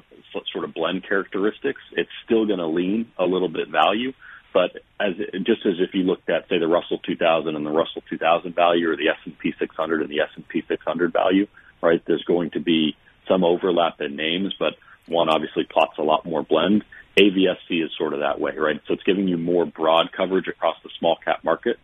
[0.51, 1.81] sort of blend characteristics.
[1.93, 4.13] It's still going to lean a little bit value,
[4.53, 8.03] but as just as if you looked at say the Russell 2000 and the Russell
[8.09, 11.47] 2000 value or the S&P 600 and the S&P 600 value,
[11.81, 12.01] right?
[12.05, 12.95] There's going to be
[13.27, 14.73] some overlap in names, but
[15.07, 16.83] one obviously plots a lot more blend.
[17.17, 18.79] AVSC is sort of that way, right?
[18.87, 21.77] So it's giving you more broad coverage across the small cap market,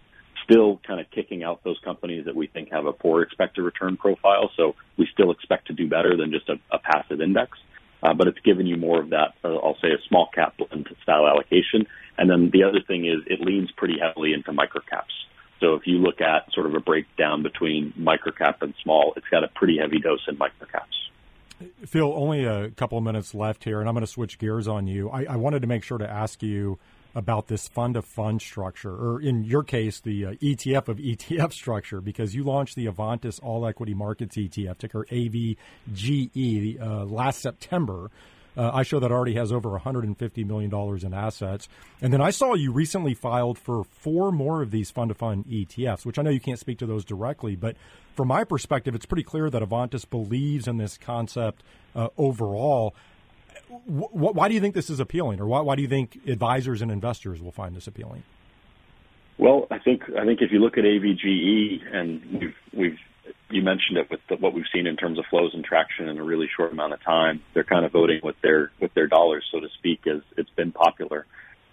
[0.44, 3.98] still kind of kicking out those companies that we think have a poor expected return
[3.98, 4.52] profile.
[4.56, 7.58] So we still expect to do better than just a, a passive index.
[8.06, 10.88] Uh, but it's given you more of that, uh, I'll say, a small cap blend
[11.02, 11.88] style allocation.
[12.20, 15.16] And then the other thing is it leans pretty heavily into microcaps.
[15.60, 19.44] So if you look at sort of a breakdown between microcap and small, it's got
[19.44, 21.64] a pretty heavy dose in microcaps.
[21.86, 24.86] Phil, only a couple of minutes left here, and I'm going to switch gears on
[24.86, 25.10] you.
[25.10, 26.78] I, I wanted to make sure to ask you
[27.16, 31.54] about this fund of fund structure, or in your case, the uh, ETF of ETF
[31.54, 38.12] structure, because you launched the Avantis All Equity Markets ETF, ticker AVGE, uh, last September.
[38.58, 40.74] Uh, I show that already has over $150 million
[41.06, 41.68] in assets.
[42.02, 45.46] And then I saw you recently filed for four more of these fund to fund
[45.46, 47.76] ETFs, which I know you can't speak to those directly, but
[48.16, 51.64] from my perspective, it's pretty clear that Avantis believes in this concept
[51.96, 52.96] uh, overall.
[53.88, 56.82] W- why do you think this is appealing, or why, why do you think advisors
[56.82, 58.24] and investors will find this appealing?
[59.38, 63.00] Well, I think I think if you look at AVGE, and we've we've
[63.50, 66.18] you mentioned it with the, what we've seen in terms of flows and traction in
[66.18, 67.42] a really short amount of time.
[67.54, 70.72] They're kind of voting with their with their dollars, so to speak, as it's been
[70.72, 71.26] popular,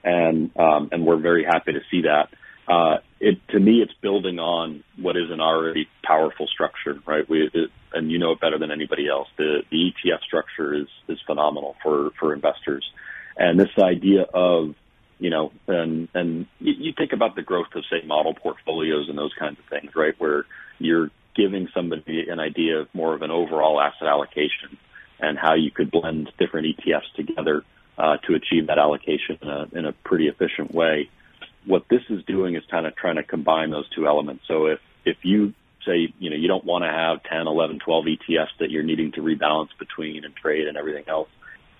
[0.03, 2.29] and um, and we're very happy to see that.
[2.69, 7.29] Uh, it to me, it's building on what is an already powerful structure, right?
[7.29, 9.29] We it, and you know it better than anybody else.
[9.37, 12.89] The the ETF structure is is phenomenal for for investors,
[13.37, 14.75] and this idea of
[15.23, 19.33] you know, and and you, think about the growth of say model portfolios and those
[19.39, 20.15] kinds of things, right?
[20.19, 20.45] Where
[20.79, 24.77] you're giving somebody an idea of more of an overall asset allocation
[25.21, 27.63] and how you could blend different ETFs together
[27.97, 31.09] uh, to achieve that allocation in a, in a pretty efficient way.
[31.67, 34.45] What this is doing is kind of trying to combine those two elements.
[34.49, 35.55] So if if you
[35.87, 39.13] say, you know, you don't want to have 10, 11, 12 ETFs that you're needing
[39.13, 41.29] to rebalance between and trade and everything else.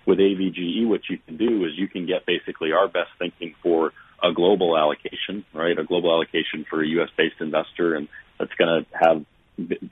[0.05, 3.93] With AVGE, what you can do is you can get basically our best thinking for
[4.23, 5.79] a global allocation, right?
[5.79, 7.11] A global allocation for a U.S.
[7.17, 8.09] based investor, and
[8.39, 9.25] that's going to have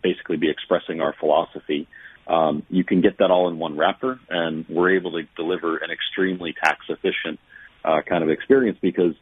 [0.02, 1.86] basically be expressing our philosophy.
[2.26, 5.90] Um, you can get that all in one wrapper, and we're able to deliver an
[5.90, 7.38] extremely tax efficient
[7.84, 9.14] uh, kind of experience because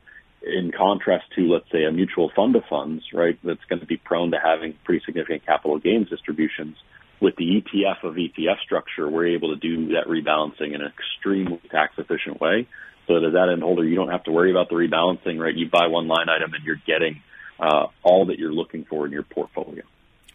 [0.49, 3.97] in contrast to, let's say, a mutual fund of funds, right, that's going to be
[3.97, 6.77] prone to having pretty significant capital gains distributions,
[7.21, 11.61] with the ETF of ETF structure, we're able to do that rebalancing in an extremely
[11.71, 12.69] tax efficient way.
[13.07, 15.55] So that as that end holder, you don't have to worry about the rebalancing, right?
[15.55, 17.23] You buy one line item and you're getting
[17.59, 19.83] uh, all that you're looking for in your portfolio.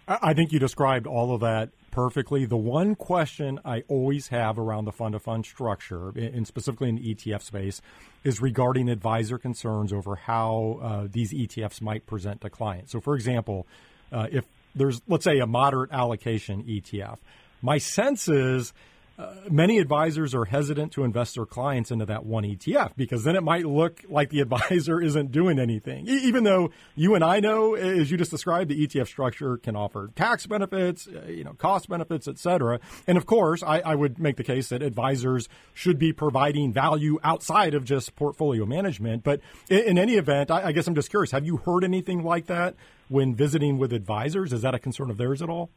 [0.07, 2.45] I think you described all of that perfectly.
[2.45, 6.95] The one question I always have around the fund of fund structure, and specifically in
[6.95, 7.81] the ETF space,
[8.23, 12.91] is regarding advisor concerns over how uh, these ETFs might present to clients.
[12.91, 13.65] So, for example,
[14.11, 14.45] uh, if
[14.75, 17.19] there's, let's say, a moderate allocation ETF,
[17.61, 18.73] my sense is
[19.17, 23.35] uh, many advisors are hesitant to invest their clients into that one ETF because then
[23.35, 26.07] it might look like the advisor isn't doing anything.
[26.07, 29.75] E- even though you and I know, as you just described, the ETF structure can
[29.75, 32.79] offer tax benefits, uh, you know, cost benefits, et cetera.
[33.05, 37.19] And of course, I, I, would make the case that advisors should be providing value
[37.23, 39.23] outside of just portfolio management.
[39.23, 42.23] But in, in any event, I, I guess I'm just curious: have you heard anything
[42.23, 42.75] like that
[43.09, 44.51] when visiting with advisors?
[44.53, 45.69] Is that a concern of theirs at all?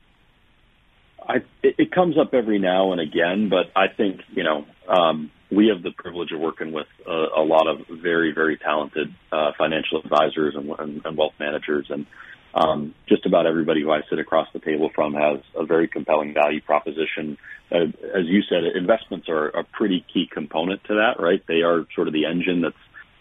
[1.29, 5.31] I, it, it comes up every now and again, but I think you know um,
[5.51, 9.53] we have the privilege of working with a, a lot of very, very talented uh,
[9.57, 12.07] financial advisors and, and, and wealth managers, and
[12.55, 16.33] um, just about everybody who I sit across the table from has a very compelling
[16.33, 17.37] value proposition.
[17.70, 21.43] Uh, as you said, investments are a pretty key component to that, right?
[21.47, 22.77] They are sort of the engine that's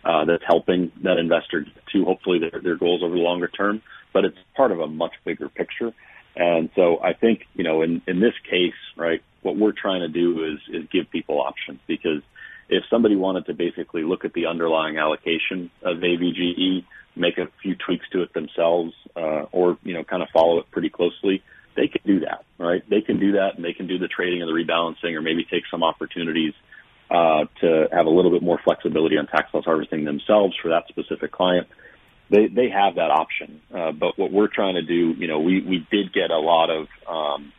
[0.05, 3.81] uh, that's helping that investor to hopefully their, their goals over the longer term,
[4.13, 5.93] but it's part of a much bigger picture.
[6.35, 10.07] And so I think, you know, in, in this case, right, what we're trying to
[10.07, 12.21] do is, is give people options because
[12.67, 16.83] if somebody wanted to basically look at the underlying allocation of AVGE,
[17.15, 20.69] make a few tweaks to it themselves, uh, or, you know, kind of follow it
[20.71, 21.41] pretty closely,
[21.75, 22.83] they can do that, right?
[22.89, 25.45] They can do that and they can do the trading and the rebalancing or maybe
[25.45, 26.53] take some opportunities,
[27.09, 30.87] uh, to have a little bit more flexibility on tax loss harvesting themselves for that
[30.89, 31.67] specific client
[32.29, 33.61] they they have that option.
[33.73, 36.69] Uh, but what we're trying to do, you know, we we did get a lot
[36.69, 37.53] of um,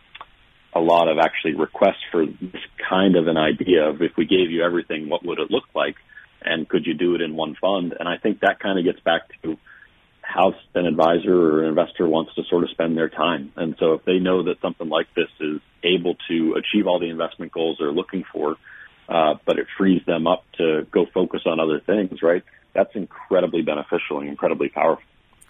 [0.75, 4.51] a lot of actually requests for this kind of an idea of if we gave
[4.51, 5.97] you everything, what would it look like,
[6.43, 7.95] and could you do it in one fund?
[7.99, 9.57] And I think that kind of gets back to
[10.21, 13.53] how an advisor or an investor wants to sort of spend their time.
[13.57, 17.09] And so if they know that something like this is able to achieve all the
[17.09, 18.57] investment goals they're looking for,
[19.09, 22.43] uh, but it frees them up to go focus on other things, right?
[22.77, 25.03] That's incredibly beneficial and incredibly powerful.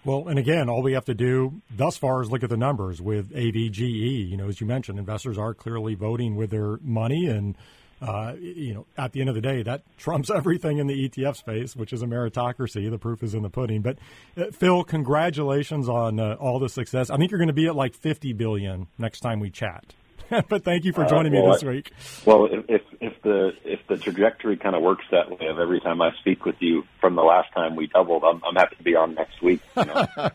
[0.04, 3.02] Well, and again, all we have to do thus far is look at the numbers
[3.02, 4.30] with AVGE.
[4.30, 7.56] You know, as you mentioned, investors are clearly voting with their money, and
[8.00, 11.36] uh, you know, at the end of the day, that trumps everything in the ETF
[11.36, 12.88] space, which is a meritocracy.
[12.88, 13.82] The proof is in the pudding.
[13.82, 13.98] But
[14.36, 17.10] uh, Phil, congratulations on uh, all the success.
[17.10, 19.92] I think you're going to be at like 50 billion next time we chat.
[20.48, 21.92] but thank you for uh, joining uh, well, me this week.
[22.24, 26.00] Well, if if the if the trajectory kind of works that way of every time
[26.02, 28.94] I speak with you from the last time we doubled, I'm, I'm happy to be
[28.96, 29.60] on next week.
[29.76, 30.06] You know?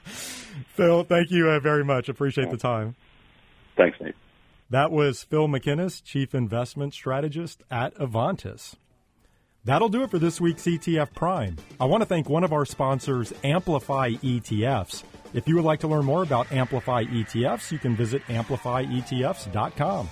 [0.75, 2.09] Phil, thank you uh, very much.
[2.09, 2.51] Appreciate yeah.
[2.51, 2.95] the time.
[3.75, 4.15] Thanks, Nate.
[4.69, 8.75] That was Phil McInnis, Chief Investment Strategist at Avantis.
[9.63, 11.57] That'll do it for this week's ETF Prime.
[11.79, 15.03] I want to thank one of our sponsors, Amplify ETFs.
[15.33, 20.09] If you would like to learn more about Amplify ETFs, you can visit amplifyetfs.com.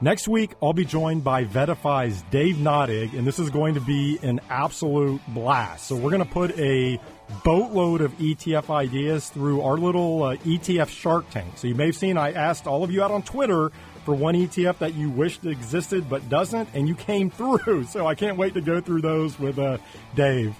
[0.00, 4.18] Next week, I'll be joined by VettaFi's Dave Nadig, and this is going to be
[4.22, 5.86] an absolute blast.
[5.86, 6.98] So, we're going to put a
[7.44, 11.56] boatload of ETF ideas through our little uh, ETF Shark Tank.
[11.56, 13.70] So, you may have seen I asked all of you out on Twitter
[14.04, 17.30] for one ETF that you wished existed but doesn't, and you came
[17.64, 17.84] through.
[17.84, 19.78] So, I can't wait to go through those with uh,
[20.16, 20.56] Dave.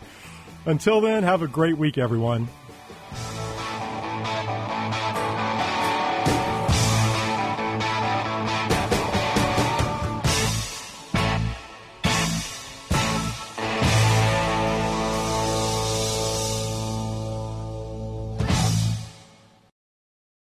[0.64, 2.48] Until then, have a great week, everyone.